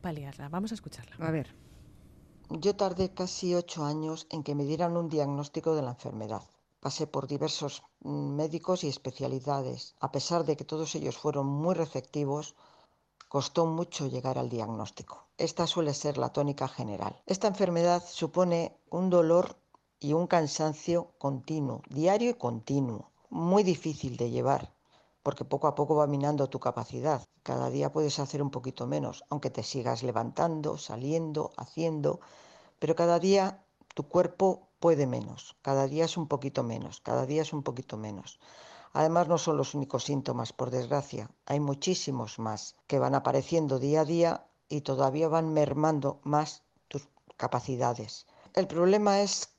paliarla. 0.00 0.48
Vamos 0.48 0.72
a 0.72 0.74
escucharla. 0.74 1.16
A 1.18 1.30
ver. 1.30 1.54
Yo 2.50 2.74
tardé 2.74 3.10
casi 3.10 3.54
ocho 3.54 3.84
años 3.84 4.26
en 4.30 4.42
que 4.42 4.54
me 4.54 4.64
dieran 4.64 4.96
un 4.96 5.08
diagnóstico 5.08 5.74
de 5.74 5.82
la 5.82 5.90
enfermedad. 5.90 6.42
Pasé 6.80 7.06
por 7.06 7.26
diversos 7.26 7.82
mm, 8.00 8.36
médicos 8.36 8.84
y 8.84 8.88
especialidades. 8.88 9.94
A 10.00 10.12
pesar 10.12 10.44
de 10.44 10.56
que 10.56 10.64
todos 10.64 10.94
ellos 10.94 11.16
fueron 11.16 11.46
muy 11.46 11.74
receptivos, 11.74 12.54
costó 13.28 13.66
mucho 13.66 14.06
llegar 14.06 14.38
al 14.38 14.48
diagnóstico. 14.48 15.26
Esta 15.36 15.66
suele 15.66 15.92
ser 15.92 16.18
la 16.18 16.32
tónica 16.32 16.68
general. 16.68 17.20
Esta 17.26 17.48
enfermedad 17.48 18.02
supone 18.06 18.78
un 18.90 19.10
dolor 19.10 19.56
y 20.00 20.12
un 20.12 20.26
cansancio 20.26 21.12
continuo, 21.18 21.82
diario 21.90 22.30
y 22.30 22.34
continuo, 22.34 23.10
muy 23.28 23.62
difícil 23.64 24.16
de 24.16 24.30
llevar, 24.30 24.72
porque 25.22 25.44
poco 25.44 25.66
a 25.66 25.74
poco 25.74 25.96
va 25.96 26.06
minando 26.06 26.48
tu 26.48 26.60
capacidad. 26.60 27.26
Cada 27.42 27.68
día 27.70 27.92
puedes 27.92 28.18
hacer 28.18 28.40
un 28.40 28.50
poquito 28.50 28.86
menos, 28.86 29.24
aunque 29.28 29.50
te 29.50 29.62
sigas 29.62 30.02
levantando, 30.02 30.78
saliendo, 30.78 31.52
haciendo, 31.56 32.20
pero 32.78 32.94
cada 32.94 33.18
día 33.18 33.64
tu 33.98 34.06
cuerpo 34.06 34.68
puede 34.78 35.08
menos, 35.08 35.56
cada 35.60 35.88
día 35.88 36.04
es 36.04 36.16
un 36.16 36.28
poquito 36.28 36.62
menos, 36.62 37.00
cada 37.00 37.26
día 37.26 37.42
es 37.42 37.52
un 37.52 37.64
poquito 37.64 37.96
menos. 37.96 38.38
Además, 38.92 39.26
no 39.26 39.38
son 39.38 39.56
los 39.56 39.74
únicos 39.74 40.04
síntomas, 40.04 40.52
por 40.52 40.70
desgracia, 40.70 41.28
hay 41.46 41.58
muchísimos 41.58 42.38
más 42.38 42.76
que 42.86 43.00
van 43.00 43.16
apareciendo 43.16 43.80
día 43.80 44.02
a 44.02 44.04
día 44.04 44.46
y 44.68 44.82
todavía 44.82 45.26
van 45.26 45.52
mermando 45.52 46.20
más 46.22 46.62
tus 46.86 47.08
capacidades. 47.36 48.28
El 48.54 48.68
problema 48.68 49.20
es 49.20 49.52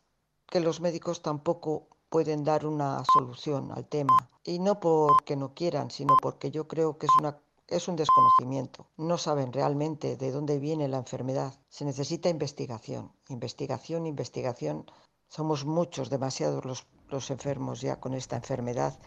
que 0.49 0.61
los 0.61 0.79
médicos 0.79 1.21
tampoco 1.21 1.89
pueden 2.07 2.45
dar 2.45 2.65
una 2.65 3.03
solución 3.13 3.73
al 3.73 3.87
tema. 3.87 4.29
Y 4.45 4.59
no 4.59 4.79
porque 4.79 5.35
no 5.35 5.53
quieran, 5.53 5.91
sino 5.91 6.15
porque 6.21 6.49
yo 6.49 6.65
creo 6.69 6.97
que 6.97 7.07
es, 7.07 7.11
una, 7.19 7.41
es 7.69 7.87
un 7.87 7.95
desconocimiento. 7.95 8.87
No 8.97 9.17
saben 9.17 9.53
realmente 9.53 10.17
de 10.17 10.31
dónde 10.31 10.59
viene 10.59 10.87
la 10.87 10.97
enfermedad. 10.97 11.53
Se 11.69 11.85
necesita 11.85 12.29
investigación, 12.29 13.11
investigación, 13.29 14.07
investigación. 14.07 14.85
Somos 15.27 15.65
muchos, 15.65 16.09
demasiados 16.09 16.65
los, 16.65 16.87
los 17.09 17.29
enfermos 17.29 17.81
ya 17.81 17.99
con 17.99 18.13
esta 18.13 18.35
enfermedad. 18.35 18.97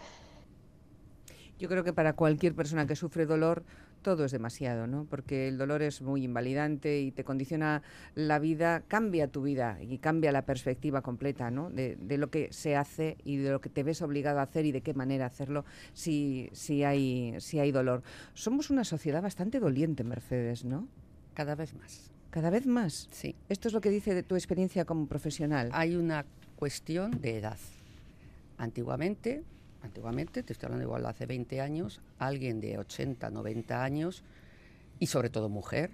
Yo 1.58 1.68
creo 1.68 1.84
que 1.84 1.92
para 1.92 2.14
cualquier 2.14 2.54
persona 2.54 2.86
que 2.86 2.96
sufre 2.96 3.26
dolor, 3.26 3.64
todo 4.02 4.24
es 4.24 4.32
demasiado, 4.32 4.86
¿no? 4.86 5.06
Porque 5.08 5.48
el 5.48 5.56
dolor 5.56 5.82
es 5.82 6.02
muy 6.02 6.24
invalidante 6.24 7.00
y 7.00 7.12
te 7.12 7.24
condiciona 7.24 7.82
la 8.14 8.38
vida, 8.38 8.82
cambia 8.88 9.28
tu 9.28 9.42
vida 9.42 9.78
y 9.80 9.98
cambia 9.98 10.32
la 10.32 10.44
perspectiva 10.44 11.02
completa, 11.02 11.50
¿no? 11.50 11.70
De, 11.70 11.96
lo 12.18 12.30
que 12.30 12.52
se 12.52 12.76
hace 12.76 13.16
y 13.24 13.36
de 13.36 13.50
lo 13.50 13.60
que 13.60 13.70
te 13.70 13.82
ves 13.82 14.02
obligado 14.02 14.40
a 14.40 14.42
hacer 14.42 14.66
y 14.66 14.72
de 14.72 14.82
qué 14.82 14.92
manera 14.92 15.26
hacerlo 15.26 15.64
si, 15.94 16.50
si, 16.52 16.84
hay, 16.84 17.36
si 17.38 17.58
hay 17.58 17.72
dolor. 17.72 18.02
Somos 18.34 18.70
una 18.70 18.84
sociedad 18.84 19.22
bastante 19.22 19.60
doliente, 19.60 20.04
Mercedes, 20.04 20.64
¿no? 20.64 20.86
Cada 21.34 21.54
vez 21.54 21.74
más. 21.74 22.10
¿Cada 22.30 22.50
vez 22.50 22.66
más? 22.66 23.08
Sí. 23.10 23.34
Esto 23.48 23.68
es 23.68 23.74
lo 23.74 23.80
que 23.80 23.90
dice 23.90 24.14
de 24.14 24.22
tu 24.22 24.34
experiencia 24.34 24.84
como 24.84 25.06
profesional. 25.06 25.70
Hay 25.72 25.96
una 25.96 26.24
cuestión 26.56 27.20
de 27.20 27.38
edad. 27.38 27.58
Antiguamente 28.58 29.42
antiguamente, 29.82 30.42
te 30.42 30.52
estoy 30.52 30.66
hablando 30.66 30.84
igual 30.84 31.06
hace 31.06 31.26
20 31.26 31.60
años, 31.60 32.00
alguien 32.18 32.60
de 32.60 32.78
80, 32.78 33.30
90 33.30 33.82
años, 33.82 34.22
y 34.98 35.06
sobre 35.06 35.30
todo 35.30 35.48
mujer, 35.48 35.90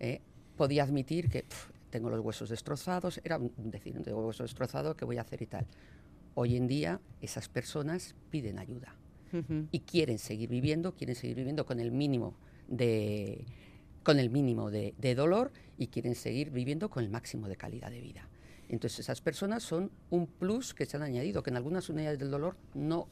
eh, 0.00 0.20
podía 0.56 0.84
admitir 0.84 1.28
que 1.28 1.44
tengo 1.90 2.08
los 2.10 2.20
huesos 2.20 2.48
destrozados, 2.48 3.20
era 3.24 3.38
decir, 3.38 4.00
tengo 4.02 4.26
huesos 4.26 4.50
destrozados, 4.50 4.96
¿qué 4.96 5.04
voy 5.04 5.18
a 5.18 5.22
hacer 5.22 5.42
y 5.42 5.46
tal? 5.46 5.66
Hoy 6.34 6.56
en 6.56 6.66
día 6.66 7.00
esas 7.20 7.48
personas 7.48 8.14
piden 8.30 8.58
ayuda 8.58 8.96
y 9.70 9.80
quieren 9.80 10.18
seguir 10.18 10.50
viviendo, 10.50 10.94
quieren 10.94 11.16
seguir 11.16 11.36
viviendo 11.36 11.64
con 11.64 11.80
el 11.80 11.90
mínimo 11.90 12.34
de 12.68 13.46
con 14.02 14.18
el 14.18 14.30
mínimo 14.30 14.70
de, 14.70 14.94
de 14.98 15.14
dolor 15.14 15.52
y 15.78 15.86
quieren 15.86 16.14
seguir 16.14 16.50
viviendo 16.50 16.90
con 16.90 17.04
el 17.04 17.10
máximo 17.10 17.48
de 17.48 17.56
calidad 17.56 17.90
de 17.90 18.00
vida. 18.00 18.28
Entonces 18.68 19.00
esas 19.00 19.20
personas 19.20 19.62
son 19.62 19.90
un 20.10 20.26
plus 20.26 20.74
que 20.74 20.86
se 20.86 20.96
han 20.96 21.02
añadido, 21.02 21.42
que 21.42 21.50
en 21.50 21.56
algunas 21.56 21.88
unidades 21.88 22.18
del 22.18 22.30
dolor 22.30 22.56
no 22.74 23.08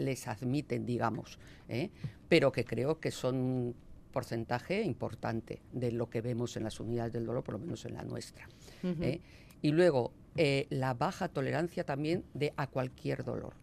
les 0.00 0.26
admiten, 0.26 0.86
digamos, 0.86 1.38
¿eh? 1.68 1.90
pero 2.28 2.52
que 2.52 2.64
creo 2.64 2.98
que 3.00 3.10
son 3.10 3.36
un 3.36 3.74
porcentaje 4.12 4.82
importante 4.82 5.60
de 5.72 5.92
lo 5.92 6.10
que 6.10 6.20
vemos 6.20 6.56
en 6.56 6.64
las 6.64 6.80
unidades 6.80 7.12
del 7.12 7.26
dolor, 7.26 7.44
por 7.44 7.54
lo 7.54 7.60
menos 7.60 7.84
en 7.84 7.94
la 7.94 8.02
nuestra. 8.02 8.48
¿eh? 8.82 9.20
Y 9.62 9.70
luego, 9.72 10.12
eh, 10.36 10.66
la 10.70 10.94
baja 10.94 11.28
tolerancia 11.28 11.84
también 11.84 12.24
de 12.34 12.52
a 12.56 12.66
cualquier 12.66 13.24
dolor. 13.24 13.54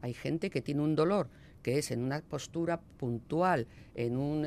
Hay 0.00 0.14
gente 0.14 0.50
que 0.50 0.60
tiene 0.60 0.80
un 0.80 0.96
dolor 0.96 1.28
que 1.62 1.78
es 1.78 1.92
en 1.92 2.02
una 2.02 2.20
postura 2.20 2.80
puntual, 2.80 3.68
en 3.94 4.16
un 4.16 4.44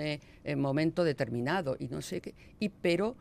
momento 0.58 1.06
determinado, 1.06 1.78
y 1.80 1.88
no 1.88 2.02
sé 2.02 2.20
qué, 2.20 2.36
y, 2.60 2.68
pero 2.68 3.16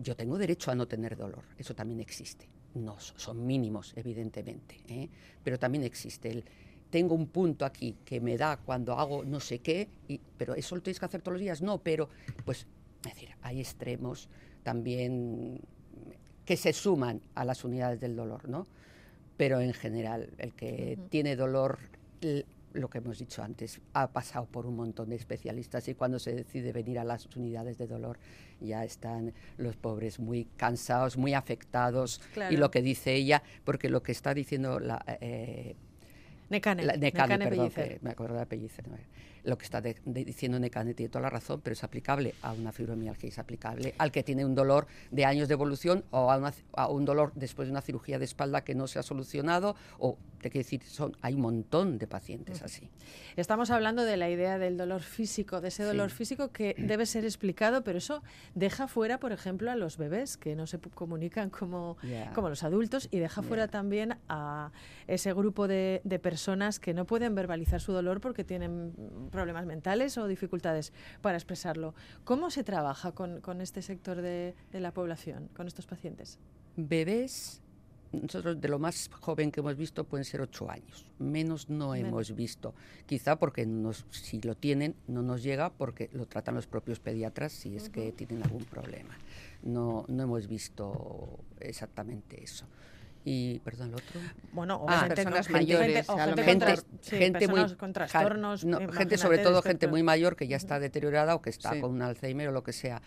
yo 0.00 0.16
tengo 0.16 0.36
derecho 0.36 0.72
a 0.72 0.74
no 0.74 0.88
tener 0.88 1.16
dolor, 1.16 1.44
eso 1.56 1.76
también 1.76 2.00
existe. 2.00 2.48
No, 2.74 2.98
son 2.98 3.46
mínimos, 3.46 3.92
evidentemente, 3.96 5.08
pero 5.44 5.60
también 5.60 5.84
existe 5.84 6.28
el, 6.30 6.44
tengo 6.90 7.14
un 7.14 7.26
punto 7.26 7.64
aquí 7.64 7.96
que 8.04 8.20
me 8.20 8.36
da 8.36 8.56
cuando 8.56 8.94
hago 8.94 9.24
no 9.24 9.40
sé 9.40 9.60
qué, 9.60 9.88
y, 10.08 10.20
pero 10.36 10.54
eso 10.54 10.74
lo 10.74 10.82
tienes 10.82 10.98
que 10.98 11.06
hacer 11.06 11.22
todos 11.22 11.34
los 11.34 11.42
días. 11.42 11.62
No, 11.62 11.78
pero 11.78 12.08
pues, 12.44 12.66
es 13.04 13.14
decir, 13.14 13.30
hay 13.42 13.60
extremos 13.60 14.28
también 14.62 15.60
que 16.44 16.56
se 16.56 16.72
suman 16.72 17.20
a 17.34 17.44
las 17.44 17.64
unidades 17.64 18.00
del 18.00 18.16
dolor, 18.16 18.48
¿no? 18.48 18.66
Pero 19.36 19.60
en 19.60 19.72
general, 19.72 20.30
el 20.38 20.54
que 20.54 20.98
tiene 21.10 21.36
dolor, 21.36 21.78
lo 22.72 22.88
que 22.88 22.98
hemos 22.98 23.18
dicho 23.18 23.42
antes, 23.42 23.80
ha 23.92 24.08
pasado 24.08 24.46
por 24.46 24.66
un 24.66 24.76
montón 24.76 25.10
de 25.10 25.16
especialistas 25.16 25.86
y 25.88 25.94
cuando 25.94 26.18
se 26.18 26.34
decide 26.34 26.72
venir 26.72 26.98
a 26.98 27.04
las 27.04 27.26
unidades 27.36 27.78
de 27.78 27.86
dolor 27.86 28.18
ya 28.60 28.84
están 28.84 29.32
los 29.58 29.76
pobres 29.76 30.18
muy 30.18 30.46
cansados, 30.56 31.16
muy 31.16 31.34
afectados. 31.34 32.20
Y 32.50 32.56
lo 32.56 32.70
que 32.70 32.82
dice 32.82 33.14
ella, 33.14 33.42
porque 33.64 33.88
lo 33.90 34.02
que 34.02 34.12
está 34.12 34.34
diciendo 34.34 34.80
la... 34.80 35.04
Eh, 35.20 35.76
Necane. 36.48 36.84
Necane, 36.98 37.38
perdón, 37.38 37.72
me 38.00 38.10
acuerdo 38.10 38.38
de 38.38 38.46
Pellicer. 38.46 38.84
Lo 39.44 39.58
que 39.58 39.64
está 39.64 39.80
diciendo 39.80 40.58
Necane 40.58 40.94
tiene 40.94 41.10
toda 41.10 41.22
la 41.22 41.30
razón, 41.30 41.60
pero 41.62 41.72
es 41.72 41.84
aplicable 41.84 42.34
a 42.42 42.52
una 42.52 42.72
fibromialgia, 42.72 43.28
es 43.28 43.38
aplicable 43.38 43.94
al 43.98 44.10
que 44.12 44.22
tiene 44.22 44.44
un 44.44 44.54
dolor 44.54 44.86
de 45.10 45.24
años 45.24 45.48
de 45.48 45.54
evolución 45.54 46.04
o 46.10 46.30
a, 46.30 46.88
un 46.88 47.04
dolor 47.04 47.32
después 47.34 47.68
de 47.68 47.72
una 47.72 47.80
cirugía 47.80 48.18
de 48.18 48.24
espalda 48.24 48.62
que 48.62 48.74
no 48.74 48.86
se 48.86 48.98
ha 48.98 49.02
solucionado 49.02 49.76
o 49.98 50.18
te 50.40 50.50
quiero 50.50 50.64
decir, 50.64 50.82
son, 50.84 51.16
hay 51.20 51.34
un 51.34 51.40
montón 51.40 51.98
de 51.98 52.06
pacientes 52.06 52.62
así. 52.62 52.88
Estamos 53.36 53.70
hablando 53.70 54.04
de 54.04 54.16
la 54.16 54.30
idea 54.30 54.58
del 54.58 54.76
dolor 54.76 55.00
físico, 55.02 55.60
de 55.60 55.68
ese 55.68 55.82
dolor 55.82 56.10
físico 56.10 56.52
que 56.52 56.76
debe 56.78 57.06
ser 57.06 57.24
explicado, 57.24 57.82
pero 57.82 57.98
eso 57.98 58.22
deja 58.54 58.86
fuera, 58.86 59.18
por 59.18 59.32
ejemplo, 59.32 59.70
a 59.70 59.76
los 59.76 59.96
bebés 59.96 60.36
que 60.36 60.54
no 60.54 60.66
se 60.66 60.78
comunican 60.78 61.50
como, 61.50 61.96
como 62.34 62.48
los 62.48 62.62
adultos 62.62 63.08
y 63.10 63.18
deja 63.18 63.42
fuera 63.42 63.68
también 63.68 64.16
a 64.28 64.70
ese 65.06 65.32
grupo 65.32 65.66
de, 65.66 66.00
personas 66.22 66.80
que 66.80 66.94
no 66.94 67.04
pueden 67.04 67.34
verbalizar 67.34 67.80
su 67.80 67.92
dolor 67.92 68.20
porque 68.20 68.42
tienen 68.42 68.92
problemas 69.30 69.66
mentales 69.66 70.18
o 70.18 70.26
dificultades 70.26 70.92
para 71.20 71.36
expresarlo. 71.36 71.94
¿Cómo 72.24 72.50
se 72.50 72.64
trabaja 72.64 73.12
con, 73.12 73.60
este 73.60 73.82
sector 73.82 74.20
de, 74.20 74.54
de 74.72 74.80
la 74.80 74.92
población, 74.92 75.48
con 75.54 75.66
estos 75.66 75.86
pacientes? 75.86 76.38
Bebés 76.76 77.60
nosotros 78.12 78.60
de 78.60 78.68
lo 78.68 78.78
más 78.78 79.10
joven 79.20 79.50
que 79.50 79.60
hemos 79.60 79.76
visto 79.76 80.04
pueden 80.04 80.24
ser 80.24 80.40
ocho 80.40 80.70
años. 80.70 81.06
Menos 81.18 81.68
no 81.68 81.94
hemos 81.94 82.34
visto. 82.34 82.74
Quizá 83.06 83.36
porque 83.38 83.66
nos, 83.66 84.06
si 84.10 84.40
lo 84.40 84.54
tienen 84.54 84.94
no 85.06 85.22
nos 85.22 85.42
llega 85.42 85.70
porque 85.70 86.08
lo 86.12 86.26
tratan 86.26 86.54
los 86.54 86.66
propios 86.66 87.00
pediatras 87.00 87.52
si 87.52 87.76
es 87.76 87.88
que 87.88 88.12
tienen 88.12 88.42
algún 88.42 88.64
problema. 88.64 89.16
No, 89.62 90.04
no 90.08 90.22
hemos 90.22 90.46
visto 90.48 91.40
exactamente 91.60 92.42
eso. 92.42 92.66
Y, 93.30 93.58
perdón, 93.58 93.88
el 93.88 93.94
otro. 93.96 94.20
Bueno, 94.52 94.86
ah, 94.88 95.04
personas 95.06 95.50
mayores, 95.50 96.06
gente, 96.36 96.76
gente, 97.02 97.46
muy 97.46 97.74
con 97.74 97.92
trastornos, 97.92 98.66
gente 98.92 99.18
sobre 99.18 99.38
todo 99.38 99.60
gente 99.60 99.86
muy 99.86 100.02
mayor 100.02 100.34
que 100.34 100.48
ya 100.48 100.56
está 100.56 100.80
deteriorada 100.80 101.34
o 101.34 101.42
que 101.42 101.50
está 101.50 101.78
con 101.78 101.90
un 101.90 102.00
Alzheimer 102.00 102.48
o 102.48 102.52
lo 102.52 102.62
que 102.62 102.72
sea 102.72 103.02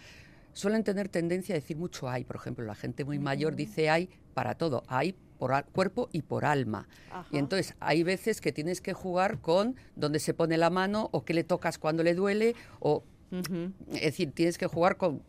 suelen 0.53 0.83
tener 0.83 1.07
tendencia 1.09 1.55
a 1.55 1.57
decir 1.57 1.77
mucho 1.77 2.09
hay. 2.09 2.23
Por 2.23 2.35
ejemplo, 2.35 2.65
la 2.65 2.75
gente 2.75 3.05
muy 3.05 3.19
mayor 3.19 3.55
dice 3.55 3.89
hay 3.89 4.09
para 4.33 4.55
todo, 4.55 4.83
hay 4.87 5.15
por 5.39 5.63
cuerpo 5.65 6.09
y 6.11 6.21
por 6.21 6.45
alma. 6.45 6.87
Y 7.31 7.37
entonces 7.37 7.73
hay 7.79 8.03
veces 8.03 8.41
que 8.41 8.51
tienes 8.51 8.79
que 8.79 8.93
jugar 8.93 9.39
con 9.39 9.75
dónde 9.95 10.19
se 10.19 10.35
pone 10.35 10.57
la 10.57 10.69
mano 10.69 11.09
o 11.13 11.25
qué 11.25 11.33
le 11.33 11.43
tocas 11.43 11.79
cuando 11.79 12.03
le 12.03 12.13
duele 12.13 12.55
o 12.79 13.03
es 13.93 14.01
decir, 14.01 14.33
tienes 14.33 14.57
que 14.57 14.67
jugar 14.67 14.97
con, 14.97 15.23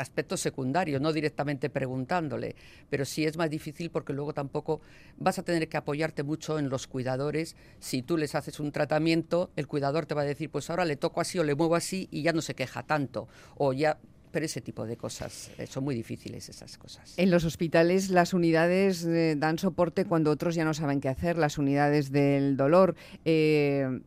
aspectos 0.00 0.40
secundarios, 0.40 1.00
no 1.00 1.12
directamente 1.12 1.70
preguntándole, 1.70 2.56
pero 2.88 3.04
sí 3.04 3.24
es 3.24 3.36
más 3.36 3.50
difícil 3.50 3.90
porque 3.90 4.12
luego 4.12 4.32
tampoco 4.32 4.80
vas 5.16 5.38
a 5.38 5.42
tener 5.42 5.68
que 5.68 5.76
apoyarte 5.76 6.22
mucho 6.22 6.58
en 6.58 6.68
los 6.68 6.86
cuidadores. 6.86 7.56
Si 7.78 8.02
tú 8.02 8.16
les 8.16 8.34
haces 8.34 8.60
un 8.60 8.72
tratamiento, 8.72 9.50
el 9.56 9.66
cuidador 9.66 10.06
te 10.06 10.14
va 10.14 10.22
a 10.22 10.24
decir, 10.24 10.50
pues 10.50 10.70
ahora 10.70 10.84
le 10.84 10.96
toco 10.96 11.20
así 11.20 11.38
o 11.38 11.44
le 11.44 11.54
muevo 11.54 11.76
así 11.76 12.08
y 12.10 12.22
ya 12.22 12.32
no 12.32 12.40
se 12.40 12.54
queja 12.54 12.82
tanto, 12.82 13.28
o 13.56 13.72
ya 13.72 13.98
pero 14.30 14.46
ese 14.46 14.60
tipo 14.60 14.86
de 14.86 14.96
cosas 14.96 15.50
eh, 15.58 15.66
son 15.66 15.84
muy 15.84 15.94
difíciles 15.94 16.48
esas 16.48 16.78
cosas. 16.78 17.14
En 17.16 17.30
los 17.30 17.44
hospitales 17.44 18.10
las 18.10 18.32
unidades 18.32 19.04
eh, 19.04 19.34
dan 19.36 19.58
soporte 19.58 20.04
cuando 20.04 20.30
otros 20.30 20.54
ya 20.54 20.64
no 20.64 20.74
saben 20.74 21.00
qué 21.00 21.08
hacer, 21.08 21.38
las 21.38 21.58
unidades 21.58 22.12
del 22.12 22.56
dolor, 22.56 22.94
eh, 23.24 24.00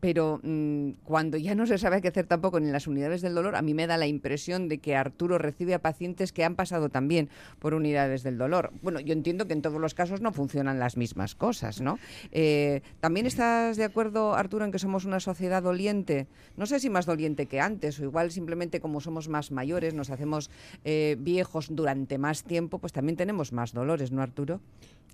pero 0.00 0.40
mm, 0.42 0.90
cuando 1.04 1.36
ya 1.36 1.54
no 1.54 1.66
se 1.66 1.78
sabe 1.78 2.00
qué 2.00 2.08
hacer 2.08 2.26
tampoco 2.26 2.58
en 2.58 2.72
las 2.72 2.86
unidades 2.86 3.22
del 3.22 3.34
dolor, 3.34 3.56
a 3.56 3.62
mí 3.62 3.74
me 3.74 3.86
da 3.86 3.96
la 3.96 4.06
impresión 4.06 4.68
de 4.68 4.78
que 4.78 4.96
Arturo 4.96 5.38
recibe 5.38 5.74
a 5.74 5.80
pacientes 5.80 6.32
que 6.32 6.44
han 6.44 6.56
pasado 6.56 6.88
también 6.88 7.28
por 7.58 7.74
unidades 7.74 8.22
del 8.22 8.38
dolor. 8.38 8.72
Bueno, 8.82 9.00
yo 9.00 9.12
entiendo 9.12 9.46
que 9.46 9.52
en 9.52 9.62
todos 9.62 9.80
los 9.80 9.94
casos 9.94 10.20
no 10.20 10.32
funcionan 10.32 10.78
las 10.78 10.96
mismas 10.96 11.34
cosas, 11.34 11.80
¿no? 11.80 11.98
¿También 13.00 13.26
estás 13.26 13.76
de 13.76 13.84
acuerdo, 13.84 14.34
Arturo, 14.34 14.64
en 14.64 14.72
que 14.72 14.78
somos 14.78 15.04
una 15.04 15.20
sociedad 15.20 15.62
doliente? 15.62 16.26
No 16.56 16.66
sé 16.66 16.80
si 16.80 16.90
más 16.90 17.06
doliente 17.06 17.46
que 17.46 17.60
antes, 17.60 17.98
o 18.00 18.04
igual 18.04 18.30
simplemente 18.30 18.80
como 18.80 19.00
somos 19.00 19.28
más 19.28 19.50
mayores 19.50 19.65
nos 19.66 20.10
hacemos 20.10 20.50
eh, 20.84 21.16
viejos 21.18 21.68
durante 21.70 22.18
más 22.18 22.44
tiempo, 22.44 22.78
pues 22.78 22.92
también 22.92 23.16
tenemos 23.16 23.52
más 23.52 23.72
dolores, 23.72 24.12
¿no, 24.12 24.22
Arturo? 24.22 24.60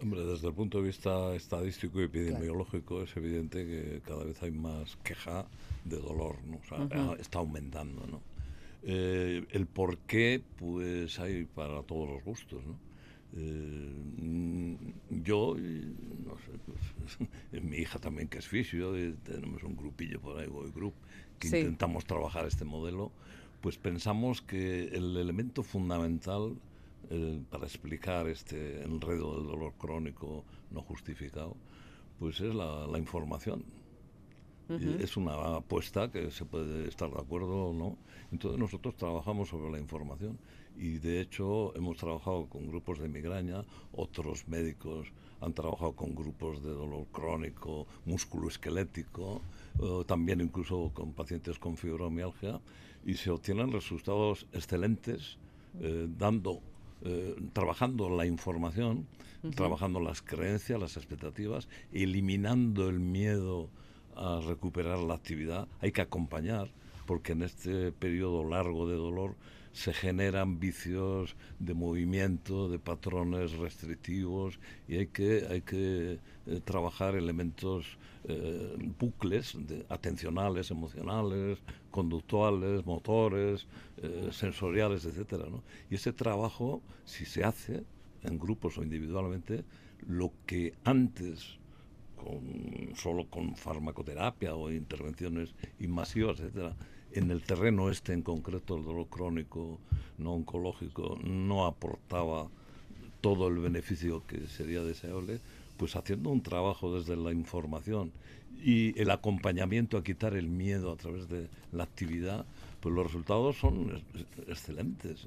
Hombre, 0.01 0.25
desde 0.25 0.49
el 0.49 0.55
punto 0.55 0.79
de 0.79 0.85
vista 0.85 1.35
estadístico 1.35 2.01
y 2.01 2.05
epidemiológico 2.05 3.03
es 3.03 3.17
evidente 3.17 3.65
que 3.65 4.03
cada 4.05 4.25
vez 4.25 4.43
hay 4.43 4.51
más 4.51 4.97
queja 5.05 5.47
de 5.85 5.97
dolor, 5.97 6.37
¿no? 6.47 6.57
o 6.57 6.65
sea, 6.65 7.17
está 7.19 7.39
aumentando, 7.39 8.07
¿no? 8.07 8.21
Eh, 8.85 9.45
el 9.51 9.67
por 9.67 9.99
qué, 9.99 10.43
pues 10.59 11.19
hay 11.21 11.45
para 11.45 11.83
todos 11.85 12.09
los 12.11 12.25
gustos, 12.25 12.65
¿no? 12.67 12.77
Eh, 13.35 14.77
yo, 15.23 15.57
no 15.57 16.37
sé, 16.37 16.51
pues, 16.67 17.63
mi 17.63 17.79
hija 17.79 17.99
también 17.99 18.29
que 18.29 18.39
es 18.39 18.49
fisio, 18.49 18.93
tenemos 19.23 19.63
un 19.63 19.77
grupillo 19.77 20.21
por 20.21 20.39
ahí, 20.39 20.49
Boy 20.49 20.71
Group, 20.73 20.95
que 21.39 21.47
intentamos 21.47 22.05
trabajar 22.05 22.47
este 22.47 22.65
modelo 22.65 23.13
pues 23.63 23.79
pensamos 23.79 24.43
que 24.43 24.89
el 24.89 25.17
elemento 25.17 25.63
fundamental 25.63 26.57
eh, 27.11 27.41
para 27.49 27.65
explicar 27.65 28.29
este 28.29 28.83
enredo 28.83 29.37
del 29.37 29.47
dolor 29.47 29.73
crónico 29.79 30.45
no 30.71 30.83
justificado, 30.83 31.57
pues 32.19 32.41
es 32.41 32.55
la, 32.55 32.99
información. 32.99 33.65
Es 34.99 35.19
una 35.19 35.57
apuesta 35.57 36.11
que 36.11 36.31
se 36.31 36.47
puede 36.47 36.89
estar 36.89 37.11
de 37.11 37.21
acuerdo 37.21 37.67
o 37.67 37.73
no. 37.75 37.99
Entonces 38.31 38.59
nosotros 38.59 38.97
trabajamos 38.97 39.51
sobre 39.51 39.71
la 39.71 39.79
información 39.79 40.39
y 40.79 40.99
de 40.99 41.21
hecho 41.21 41.77
hemos 41.77 41.99
trabajado 41.99 42.47
con 42.47 42.69
grupos 42.69 42.99
de 42.99 43.09
migraña, 43.09 43.65
otros 43.93 44.49
médicos 44.49 45.13
han 45.43 45.53
trabajado 45.53 45.93
con 45.93 46.15
grupos 46.15 46.63
de 46.63 46.71
dolor 46.71 47.07
crónico, 47.13 47.87
músculo 48.07 48.49
esquelético, 48.49 49.43
también 50.07 50.41
incluso 50.41 50.91
con 50.95 51.13
pacientes 51.13 51.59
con 51.59 51.77
fibromialgia 51.77 52.59
y 53.05 53.15
se 53.15 53.31
obtienen 53.31 53.73
resultados 53.73 54.47
excelentes 54.53 55.39
eh, 55.81 56.07
dando 56.19 56.61
eh, 57.05 57.35
trabajando 57.53 58.09
la 58.11 58.27
información, 58.27 59.09
trabajando 59.57 59.99
las 59.99 60.23
creencias, 60.23 60.79
las 60.79 60.97
expectativas, 60.97 61.67
eliminando 61.93 62.89
el 62.89 63.01
miedo 63.01 63.69
a 64.15 64.41
recuperar 64.47 64.99
la 65.01 65.15
actividad. 65.15 65.67
Hay 65.81 65.91
que 65.91 66.01
acompañar, 66.01 66.71
porque 67.07 67.33
en 67.33 67.43
este 67.43 67.91
periodo 67.91 68.49
largo 68.49 68.89
de 68.89 68.95
dolor 68.95 69.35
se 69.73 69.93
generan 69.93 70.61
vicios 70.61 71.35
de 71.59 71.75
movimiento, 71.75 72.69
de 72.69 72.79
patrones 72.79 73.53
restrictivos 73.53 74.59
y 74.87 74.97
hay 74.97 75.07
que, 75.07 75.47
hay 75.51 75.63
que 75.63 76.19
eh, 76.47 76.61
trabajar 76.65 77.15
elementos 77.15 77.99
eh, 78.25 78.77
bucles 78.99 79.57
de, 79.67 79.87
atencionales, 79.89 80.71
emocionales, 80.71 81.59
conductuales, 81.91 82.85
motores, 82.85 83.67
eh, 84.03 84.29
sensoriales, 84.31 85.05
etcétera, 85.07 85.47
Y 85.91 85.95
ese 85.95 86.13
trabajo, 86.13 86.83
si 87.05 87.25
se 87.25 87.43
hace 87.43 87.85
en 88.23 88.39
grupos 88.39 88.79
o 88.79 88.83
individualmente, 88.83 89.65
lo 90.07 90.33
que 90.47 90.75
antes 90.85 91.59
con, 92.17 92.95
solo 92.95 93.29
con 93.29 93.57
farmacoterapia 93.57 94.55
o 94.55 94.71
intervenciones 94.71 95.55
invasivas, 95.81 96.39
etcétera, 96.41 96.77
en 97.15 97.31
el 97.31 97.43
terreno 97.43 97.91
este 97.91 98.13
en 98.13 98.23
concreto, 98.23 98.77
el 98.77 98.85
dolor 98.85 99.07
crónico 99.09 99.79
no 100.19 100.35
oncológico, 100.35 101.19
no 101.23 101.67
aportaba 101.67 102.49
todo 103.21 103.49
el 103.49 103.59
beneficio 103.59 104.23
que 104.27 104.47
sería 104.47 104.83
deseable, 104.83 105.41
pues 105.77 105.97
haciendo 105.97 106.31
un 106.31 106.43
trabajo 106.43 106.95
desde 106.95 107.17
la 107.17 107.33
información 107.33 108.13
y 108.63 108.99
el 109.01 109.11
acompañamiento 109.11 109.97
a 109.97 110.05
quitar 110.05 110.35
el 110.35 110.49
miedo 110.49 110.93
a 110.93 110.97
través 110.97 111.29
de 111.29 111.49
la 111.73 111.85
actividad, 111.85 112.45
pues 112.81 112.95
los 112.95 113.07
resultados 113.07 113.57
son 113.57 114.03
excelentes. 114.49 115.27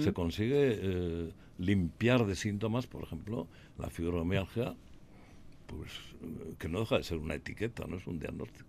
Se 0.00 0.12
consigue 0.12 0.78
eh, 0.80 1.32
limpiar 1.58 2.26
de 2.26 2.36
síntomas, 2.36 2.86
por 2.86 3.02
ejemplo, 3.02 3.46
la 3.78 3.88
fibromialgia, 3.88 4.74
pues 5.66 5.92
que 6.58 6.68
no 6.68 6.80
deja 6.80 6.98
de 6.98 7.04
ser 7.04 7.18
una 7.18 7.34
etiqueta, 7.34 7.86
no 7.86 7.96
es 7.96 8.06
un 8.06 8.18
diagnóstico. 8.18 8.66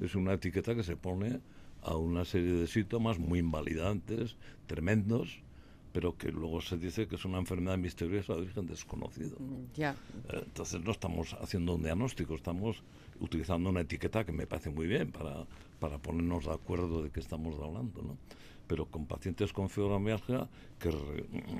Es 0.00 0.14
una 0.14 0.32
etiqueta 0.32 0.74
que 0.74 0.82
se 0.82 0.96
pone 0.96 1.40
a 1.86 1.96
una 1.96 2.24
serie 2.24 2.52
de 2.52 2.66
síntomas 2.66 3.18
muy 3.18 3.38
invalidantes, 3.38 4.36
tremendos, 4.66 5.40
pero 5.92 6.16
que 6.18 6.30
luego 6.30 6.60
se 6.60 6.76
dice 6.76 7.06
que 7.06 7.14
es 7.14 7.24
una 7.24 7.38
enfermedad 7.38 7.78
misteriosa 7.78 8.34
de 8.34 8.42
origen 8.42 8.66
desconocido. 8.66 9.38
Ya. 9.74 9.92
Eh, 10.28 10.42
entonces 10.44 10.82
no 10.82 10.90
estamos 10.90 11.34
haciendo 11.40 11.76
un 11.76 11.82
diagnóstico, 11.84 12.34
estamos 12.34 12.82
utilizando 13.20 13.70
una 13.70 13.80
etiqueta 13.80 14.26
que 14.26 14.32
me 14.32 14.46
parece 14.46 14.68
muy 14.70 14.88
bien 14.88 15.12
para, 15.12 15.46
para 15.78 15.98
ponernos 15.98 16.44
de 16.44 16.52
acuerdo 16.52 17.02
de 17.02 17.10
qué 17.10 17.20
estamos 17.20 17.54
hablando, 17.54 18.02
¿no? 18.02 18.18
Pero 18.66 18.86
con 18.86 19.06
pacientes 19.06 19.52
con 19.52 19.70
fibromialgia 19.70 20.48
que 20.80 20.90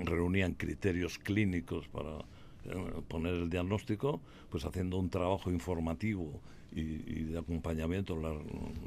reunían 0.05 0.55
criterios 0.55 1.19
clínicos 1.19 1.87
para 1.87 2.19
eh, 2.65 3.03
poner 3.07 3.35
el 3.35 3.49
diagnóstico, 3.49 4.21
pues 4.51 4.65
haciendo 4.65 4.99
un 4.99 5.09
trabajo 5.09 5.53
informativo 5.53 6.41
y, 6.77 7.25
de 7.25 7.39
acompañamiento 7.39 8.15
en 8.15 8.23
la 8.23 8.35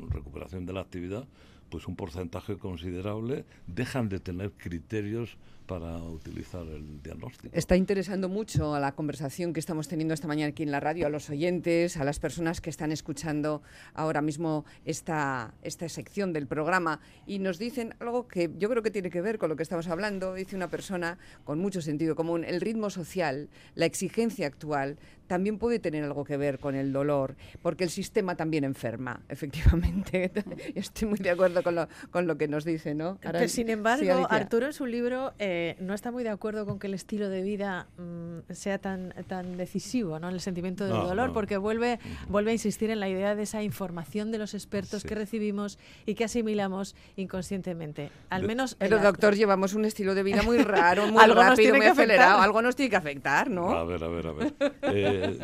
recuperación 0.09 0.65
de 0.65 0.73
la 0.73 0.81
actividad, 0.81 1.27
pues 1.69 1.87
un 1.87 1.95
porcentaje 1.95 2.57
considerable 2.57 3.45
dejan 3.67 4.09
de 4.09 4.19
tener 4.19 4.51
criterios 4.51 5.37
para 5.69 5.97
utilizar 5.97 6.65
el 6.65 6.99
diagnóstico. 7.03 7.55
Está 7.55 7.75
interesando 7.75 8.27
mucho 8.27 8.73
a 8.73 8.79
la 8.79 8.93
conversación 8.93 9.53
que 9.53 9.59
estamos 9.59 9.87
teniendo 9.87 10.15
esta 10.15 10.27
mañana 10.27 10.49
aquí 10.49 10.63
en 10.63 10.71
la 10.71 10.79
radio, 10.79 11.05
a 11.05 11.09
los 11.11 11.29
oyentes, 11.29 11.95
a 11.95 12.03
las 12.03 12.19
personas 12.19 12.59
que 12.59 12.71
están 12.71 12.91
escuchando 12.91 13.61
ahora 13.93 14.23
mismo 14.23 14.65
esta, 14.83 15.53
esta 15.61 15.87
sección 15.87 16.33
del 16.33 16.47
programa 16.47 17.01
y 17.27 17.37
nos 17.37 17.59
dicen 17.59 17.93
algo 17.99 18.27
que 18.27 18.49
yo 18.57 18.67
creo 18.67 18.81
que 18.81 18.89
tiene 18.89 19.11
que 19.11 19.21
ver 19.21 19.37
con 19.37 19.49
lo 19.49 19.55
que 19.55 19.61
estamos 19.61 19.87
hablando. 19.87 20.33
Dice 20.33 20.55
una 20.55 20.71
persona 20.71 21.19
con 21.43 21.59
mucho 21.59 21.83
sentido 21.83 22.15
común, 22.15 22.43
el 22.45 22.61
ritmo 22.61 22.89
social, 22.89 23.47
la 23.75 23.85
exigencia 23.85 24.47
actual 24.47 24.97
también 25.29 25.59
puede 25.59 25.77
tener 25.77 26.03
algo 26.03 26.25
que 26.25 26.37
ver 26.37 26.57
con 26.57 26.73
el 26.73 26.91
dolor, 26.91 27.35
porque 27.61 27.83
el 27.83 27.91
sistema 27.91 28.35
también 28.35 28.63
enferma, 28.63 29.21
efectivamente. 29.29 30.31
Estoy 30.73 31.07
muy 31.07 31.19
de 31.19 31.29
acuerdo 31.29 31.61
con 31.61 31.75
lo, 31.75 31.87
con 32.09 32.25
lo 32.25 32.35
que 32.37 32.47
nos 32.47 32.65
dice, 32.65 32.95
¿no? 32.95 33.19
sin 33.47 33.69
embargo, 33.69 34.27
Arturo 34.29 34.65
en 34.65 34.73
su 34.73 34.87
libro 34.87 35.33
eh, 35.37 35.58
no 35.79 35.93
está 35.93 36.11
muy 36.11 36.23
de 36.23 36.29
acuerdo 36.29 36.65
con 36.65 36.79
que 36.79 36.87
el 36.87 36.93
estilo 36.93 37.29
de 37.29 37.41
vida 37.41 37.87
mm, 37.97 38.51
sea 38.51 38.77
tan, 38.79 39.13
tan 39.27 39.57
decisivo, 39.57 40.19
¿no? 40.19 40.29
En 40.29 40.35
el 40.35 40.41
sentimiento 40.41 40.85
del 40.85 40.93
dolor, 40.93 41.33
porque 41.33 41.57
vuelve, 41.57 41.99
vuelve 42.27 42.51
a 42.51 42.53
insistir 42.53 42.89
en 42.89 42.99
la 42.99 43.09
idea 43.09 43.35
de 43.35 43.43
esa 43.43 43.63
información 43.63 44.31
de 44.31 44.37
los 44.37 44.53
expertos 44.53 45.03
que 45.03 45.15
recibimos 45.15 45.79
y 46.05 46.15
que 46.15 46.23
asimilamos 46.23 46.95
inconscientemente. 47.15 48.11
Al 48.29 48.43
menos... 48.43 48.75
Pero, 48.75 48.99
doctor, 48.99 49.35
llevamos 49.35 49.73
un 49.73 49.85
estilo 49.85 50.15
de 50.15 50.23
vida 50.23 50.43
muy 50.43 50.57
raro, 50.63 51.07
muy 51.07 51.23
rápido, 51.25 51.75
muy 51.75 51.85
acelerado. 51.85 52.41
Algo 52.41 52.61
nos 52.61 52.75
tiene 52.75 52.89
que 52.89 52.97
afectar, 52.97 53.49
¿no? 53.49 53.71
A 53.71 53.83
ver, 53.83 54.03
a 54.03 54.07
ver, 54.07 54.27
a 54.27 54.31
ver. 54.31 54.53
Eh, 54.81 55.37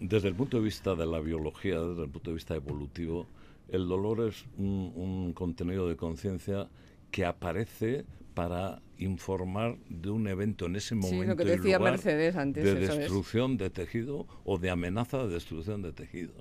desde 0.00 0.28
el 0.28 0.34
punto 0.34 0.58
de 0.58 0.64
vista 0.64 0.94
de 0.94 1.06
la 1.06 1.20
biología, 1.20 1.80
desde 1.80 2.02
el 2.04 2.10
punto 2.10 2.30
de 2.30 2.34
vista 2.34 2.54
evolutivo, 2.54 3.26
el 3.68 3.88
dolor 3.88 4.28
es 4.28 4.44
un, 4.58 5.32
contenido 5.34 5.88
de 5.88 5.96
conciencia 5.96 6.68
que 7.10 7.24
aparece 7.24 8.04
para 8.34 8.80
informar 8.98 9.76
de 9.88 10.10
un 10.10 10.26
evento 10.28 10.66
en 10.66 10.76
ese 10.76 10.94
momento 10.94 11.24
lo 11.24 11.36
que 11.36 11.44
decía 11.44 11.78
Mercedes 11.78 12.36
antes, 12.36 12.64
de 12.64 12.74
destrucción 12.74 13.56
de 13.56 13.70
tejido 13.70 14.26
o 14.44 14.58
de 14.58 14.70
amenaza 14.70 15.18
de 15.18 15.34
destrucción 15.34 15.82
de 15.82 15.92
tejido. 15.92 16.32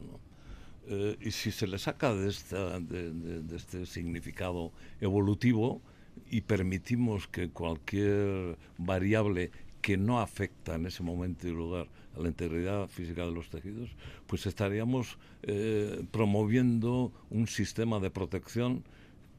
Eh, 0.88 1.18
y 1.22 1.32
si 1.32 1.52
se 1.52 1.68
le 1.68 1.78
saca 1.78 2.14
de, 2.14 2.32
de, 2.32 3.56
este 3.56 3.86
significado 3.86 4.72
evolutivo 5.00 5.82
y 6.30 6.42
permitimos 6.42 7.28
que 7.28 7.50
cualquier 7.50 8.58
variable 8.78 9.52
que 9.82 9.98
no 9.98 10.22
afecta 10.22 10.76
en 10.76 10.86
ese 10.86 11.04
momento 11.04 11.48
y 11.48 11.52
lugar 11.52 11.88
a 12.16 12.20
la 12.20 12.28
integridad 12.28 12.88
física 12.88 13.26
de 13.26 13.32
los 13.32 13.50
tejidos, 13.50 13.90
pues 14.28 14.46
estaríamos 14.46 15.18
eh, 15.44 16.04
promoviendo 16.12 17.12
un 17.30 17.48
sistema 17.48 18.00
de 18.00 18.10
protección 18.10 18.84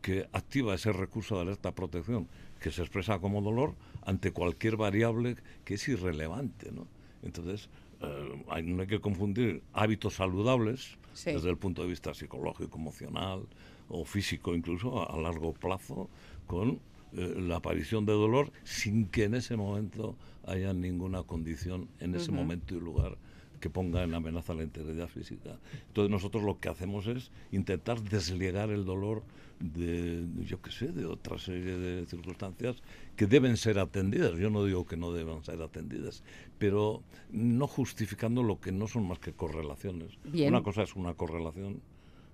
que 0.03 0.29
activa 0.33 0.75
ese 0.75 0.93
recurso 0.93 1.37
de 1.37 1.43
alerta 1.43 1.75
protección 1.75 2.29
que 2.61 2.71
se 2.71 2.83
expresa 2.83 3.19
como 3.21 3.41
dolor 3.41 3.75
ante 4.05 4.33
cualquier 4.33 4.77
variable 4.77 5.37
que 5.65 5.75
es 5.75 5.89
irrelevante. 5.89 6.71
¿no? 6.73 6.87
Entonces, 7.23 7.71
eh, 8.01 8.63
no 8.65 8.83
hay 8.83 8.89
que 8.89 9.01
confundir 9.01 9.63
hábitos 9.73 10.15
saludables 10.15 10.99
desde 11.25 11.51
el 11.51 11.57
punto 11.57 11.83
de 11.83 11.89
vista 11.89 12.15
psicológico, 12.15 12.79
emocional 12.79 13.47
o 13.89 14.05
físico 14.05 14.55
incluso 14.55 15.09
a, 15.09 15.17
largo 15.21 15.53
plazo 15.53 16.09
con 16.47 16.81
eh, 17.13 17.35
la 17.39 17.57
aparición 17.57 18.07
de 18.07 18.13
dolor 18.13 18.51
sin 18.65 19.07
que 19.07 19.25
en 19.25 19.35
ese 19.35 19.57
momento 19.57 20.17
haya 20.47 20.73
ninguna 20.73 21.23
condición 21.23 21.89
en 22.01 22.15
ese 22.15 22.33
momento 22.33 22.75
y 22.75 22.81
lugar 22.81 23.19
que 23.63 23.71
ponga 23.71 24.03
en 24.03 24.13
amenaza 24.13 24.55
la 24.55 24.65
integridad 24.65 25.07
física. 25.07 25.57
Entonces 25.87 26.11
nosotros 26.11 26.43
lo 26.43 26.59
que 26.59 26.69
hacemos 26.69 27.07
es 27.07 27.31
intentar 27.53 28.03
desligar 28.03 28.71
el 28.71 28.85
dolor 28.85 29.23
de, 29.61 30.27
yo 30.45 30.61
qué 30.61 30.73
sé, 30.73 30.89
de 30.89 31.07
otra 31.07 31.39
serie 31.39 31.77
de 31.79 32.05
circunstancias 32.07 32.83
que 33.15 33.29
deben 33.29 33.57
ser 33.57 33.79
atendidas. 33.79 34.37
Yo 34.37 34.51
no 34.51 34.65
digo 34.65 34.85
que 34.85 34.97
no 34.97 35.13
deban 35.13 35.45
ser 35.45 35.63
atendidas, 35.63 36.25
pero 36.59 37.05
no 37.31 37.69
justificando 37.69 38.43
lo 38.43 38.61
que 38.61 38.73
no 38.73 38.89
son 38.89 39.07
más 39.07 39.21
que 39.21 39.33
correlaciones. 39.33 40.11
Una 40.35 40.65
cosa 40.65 40.83
es 40.83 40.97
una 40.97 41.15
correlación 41.15 41.81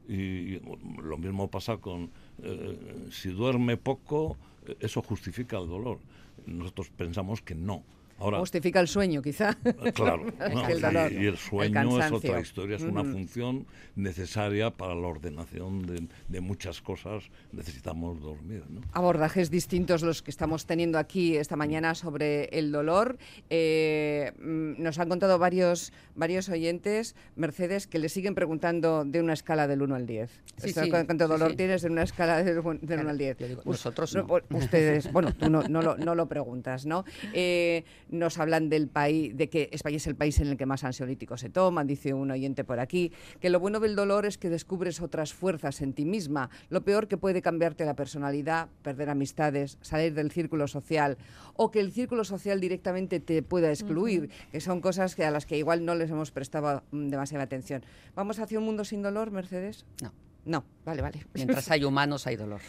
y 0.09 0.61
lo 1.03 1.19
mismo 1.19 1.51
pasa 1.51 1.77
con 1.77 2.11
eh, 2.43 3.09
si 3.11 3.29
duerme 3.29 3.77
poco, 3.77 4.39
eso 4.81 5.03
justifica 5.03 5.59
el 5.59 5.69
dolor. 5.69 5.99
Nosotros 6.47 6.89
pensamos 6.89 7.43
que 7.43 7.55
no 7.55 7.85
Justifica 8.19 8.81
el 8.81 8.89
sueño, 8.89 9.23
quizá. 9.23 9.57
Claro, 9.95 10.27
y, 11.11 11.27
el 11.27 11.37
sueño 11.37 12.01
es 12.01 12.13
otra 12.13 12.41
historia, 12.41 12.77
es 12.77 12.83
una 12.83 13.05
función 13.05 13.67
necesaria 13.95 14.71
para 14.71 14.95
la 14.95 15.07
ordenación 15.07 16.09
de, 16.29 16.41
muchas 16.41 16.81
cosas. 16.81 17.25
Necesitamos 17.53 18.21
dormir. 18.21 18.65
Abordajes 18.93 19.51
distintos 19.51 20.03
los 20.03 20.23
que 20.23 20.31
estamos 20.31 20.67
teniendo 20.67 20.99
aquí 20.99 21.37
esta 21.37 21.57
mañana 21.57 21.95
sobre 21.95 22.45
el 22.47 22.73
dolor. 22.73 23.19
Eh, 23.51 24.33
mm, 24.39 24.83
nos 24.83 24.99
han 24.99 25.09
contado 25.09 25.39
varios, 25.39 25.93
varios 26.15 26.49
oyentes, 26.49 27.15
Mercedes, 27.37 27.87
que 27.87 27.99
le 27.99 28.09
siguen 28.09 28.35
preguntando 28.35 29.05
de 29.05 29.21
una 29.21 29.33
escala 29.33 29.67
del 29.67 29.83
1 29.83 29.95
al 29.95 30.07
10. 30.07 30.31
Sí, 30.57 30.75
¿Cuánto 30.91 31.29
dolor 31.29 31.55
tienes 31.55 31.83
de 31.83 31.89
una 31.89 32.03
escala 32.03 32.43
del, 32.43 32.59
1 32.59 33.11
al 33.11 33.19
10? 33.19 33.65
nosotros 33.65 34.15
no. 34.15 34.27
Ustedes, 34.51 35.13
bueno, 35.13 35.33
tú 35.35 35.49
no, 35.51 35.63
no, 35.63 35.83
lo, 35.83 35.97
no 35.97 36.15
lo 36.15 36.29
preguntas, 36.29 36.87
¿no? 36.87 37.05
Eh, 37.33 37.85
nos 38.11 38.39
hablan 38.39 38.69
del 38.69 38.89
país, 38.89 39.37
de 39.37 39.49
que 39.49 39.69
España 39.73 39.97
es 39.97 40.07
el 40.07 40.17
país 40.17 40.41
en 40.41 40.49
el 40.49 40.57
que 40.57 40.67
más 40.67 40.85
ansiolíticos 40.85 41.41
se 41.41 41.51
toman, 41.51 41.87
dice 41.87 42.15
un 42.15 42.31
oyente 42.31 42.65
por 42.65 42.81
aquí, 42.81 43.13
que 43.41 43.51
lo 43.51 43.61
bueno 43.61 43.81
del 43.81 43.97
dolor 43.97 44.27
es 44.27 44.39
que 44.39 44.49
descubres 44.49 45.01
otras 45.01 45.33
fuerzas 45.33 45.81
en 45.81 45.93
ti 45.93 46.05
misma. 46.05 46.51
Lo 46.69 46.85
peor 46.85 47.09
que 47.09 47.17
puede 47.17 47.43
cambiarte 47.43 47.85
la 47.85 47.95
personalidad, 47.95 48.69
perder 48.83 49.11
amistades, 49.11 49.79
salir 49.81 50.15
del 50.15 50.31
círculo 50.31 50.69
social 50.69 51.19
o 51.55 51.71
que 51.71 51.81
el 51.81 51.93
círculo 51.93 52.25
social 52.25 52.61
directamente 52.61 53.21
te 53.21 53.43
pueda 53.43 53.71
excluir, 53.71 54.31
que 54.53 54.61
son 54.61 54.81
cosas 54.81 55.15
que 55.15 55.25
a 55.25 55.31
las 55.31 55.47
que 55.47 55.59
igual 55.59 55.85
no 55.85 55.95
les 55.95 56.11
hemos 56.11 56.31
prestado 56.31 56.83
mm, 56.91 57.09
demasiada 57.09 57.45
atención. 57.45 57.85
¿Vamos 58.15 58.39
hacia 58.39 58.59
un 58.59 58.65
mundo 58.65 58.85
sin 58.85 59.03
dolor, 59.03 59.31
Mercedes? 59.31 59.85
No. 60.03 60.13
No, 60.49 60.65
vale, 60.87 61.03
vale. 61.03 61.27
Mientras 61.35 61.71
hay 61.71 61.85
humanos 61.85 62.27
hay 62.27 62.37
dolor. 62.37 62.63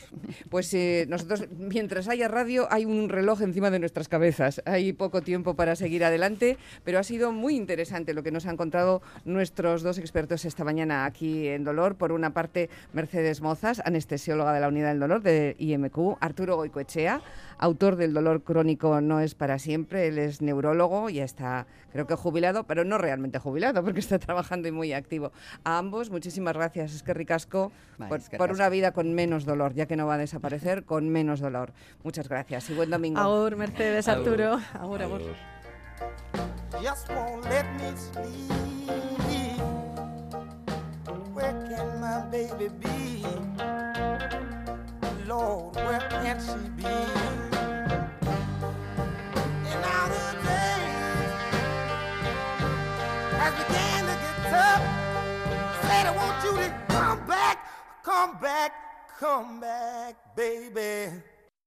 Pues 0.49 0.73
eh, 0.73 1.05
nosotros, 1.07 1.45
mientras 1.57 2.09
haya 2.09 2.27
radio, 2.27 2.67
hay 2.69 2.83
un 2.83 3.07
reloj 3.07 3.41
encima 3.41 3.71
de 3.71 3.79
nuestras 3.79 4.09
cabezas. 4.09 4.61
Hay 4.65 4.91
poco 4.91 5.21
tiempo 5.21 5.55
para 5.55 5.77
seguir 5.77 6.03
adelante, 6.03 6.57
pero 6.83 6.99
ha 6.99 7.03
sido 7.03 7.31
muy 7.31 7.55
interesante 7.55 8.13
lo 8.13 8.21
que 8.21 8.31
nos 8.31 8.45
han 8.47 8.57
contado 8.57 9.01
nuestros 9.23 9.81
dos 9.81 9.97
expertos 9.97 10.43
esta 10.43 10.65
mañana 10.65 11.05
aquí 11.05 11.47
en 11.47 11.63
Dolor. 11.63 11.95
Por 11.95 12.11
una 12.11 12.33
parte, 12.33 12.69
Mercedes 12.91 13.39
Mozas, 13.39 13.81
anestesióloga 13.85 14.51
de 14.51 14.59
la 14.59 14.67
Unidad 14.67 14.89
del 14.89 14.99
Dolor 14.99 15.21
de 15.21 15.55
IMQ, 15.57 16.17
Arturo 16.19 16.57
Goicoechea, 16.57 17.21
autor 17.59 17.97
del 17.97 18.13
Dolor 18.13 18.43
Crónico 18.43 18.99
No 19.01 19.19
es 19.19 19.35
para 19.35 19.59
siempre. 19.59 20.07
Él 20.07 20.17
es 20.17 20.41
neurólogo, 20.41 21.09
ya 21.09 21.23
está, 21.23 21.67
creo 21.91 22.07
que 22.07 22.15
jubilado, 22.15 22.63
pero 22.63 22.83
no 22.83 22.97
realmente 22.97 23.37
jubilado, 23.37 23.83
porque 23.83 23.99
está 23.99 24.17
trabajando 24.17 24.67
y 24.67 24.71
muy 24.71 24.93
activo. 24.93 25.31
A 25.63 25.77
ambos, 25.77 26.09
muchísimas 26.09 26.55
gracias. 26.55 26.93
Es 26.93 27.03
que 27.03 27.13
ricasco 27.13 27.71
por, 28.37 28.51
una 28.51 28.69
vida 28.69 28.91
con 28.91 29.13
menos 29.13 29.45
dolor, 29.45 29.73
ya 29.73 29.85
que 29.85 29.95
no 29.95 30.07
va 30.07 30.15
a 30.15 30.17
desaparecer, 30.17 30.85
con 30.85 31.09
menos 31.09 31.39
dolor. 31.39 31.73
Muchas 32.03 32.27
gracias 32.27 32.69
y 32.69 32.73
buen 32.73 32.89
domingo. 32.89 33.19
Agur, 33.19 33.55
Mercedes, 33.55 34.07
Arturo. 34.07 34.59
Agur, 34.73 35.03
agur. 35.03 35.21
Just 36.81 37.09
won't 37.09 37.43
let 37.45 37.65
me 37.77 37.91
sleep. 37.95 38.69
Where 41.33 41.53
can 41.69 41.99
my 41.99 42.21
baby 42.31 42.69
be? 42.79 43.25
Lord, 45.27 45.75
where 45.75 45.99
can 46.09 46.39
she 46.39 46.69
be? 46.75 47.48
Has 53.39 53.55
began 53.55 54.03
to 54.03 54.15
get 54.23 54.37
tough. 54.51 54.83
Said 55.87 56.05
I 56.07 56.13
want 56.15 56.43
you 56.43 56.53
to 56.63 56.67
come 56.89 57.25
back, 57.25 57.57
come 58.03 58.37
back, 58.39 58.71
come 59.17 59.59
back, 59.61 60.35
baby. 60.35 61.21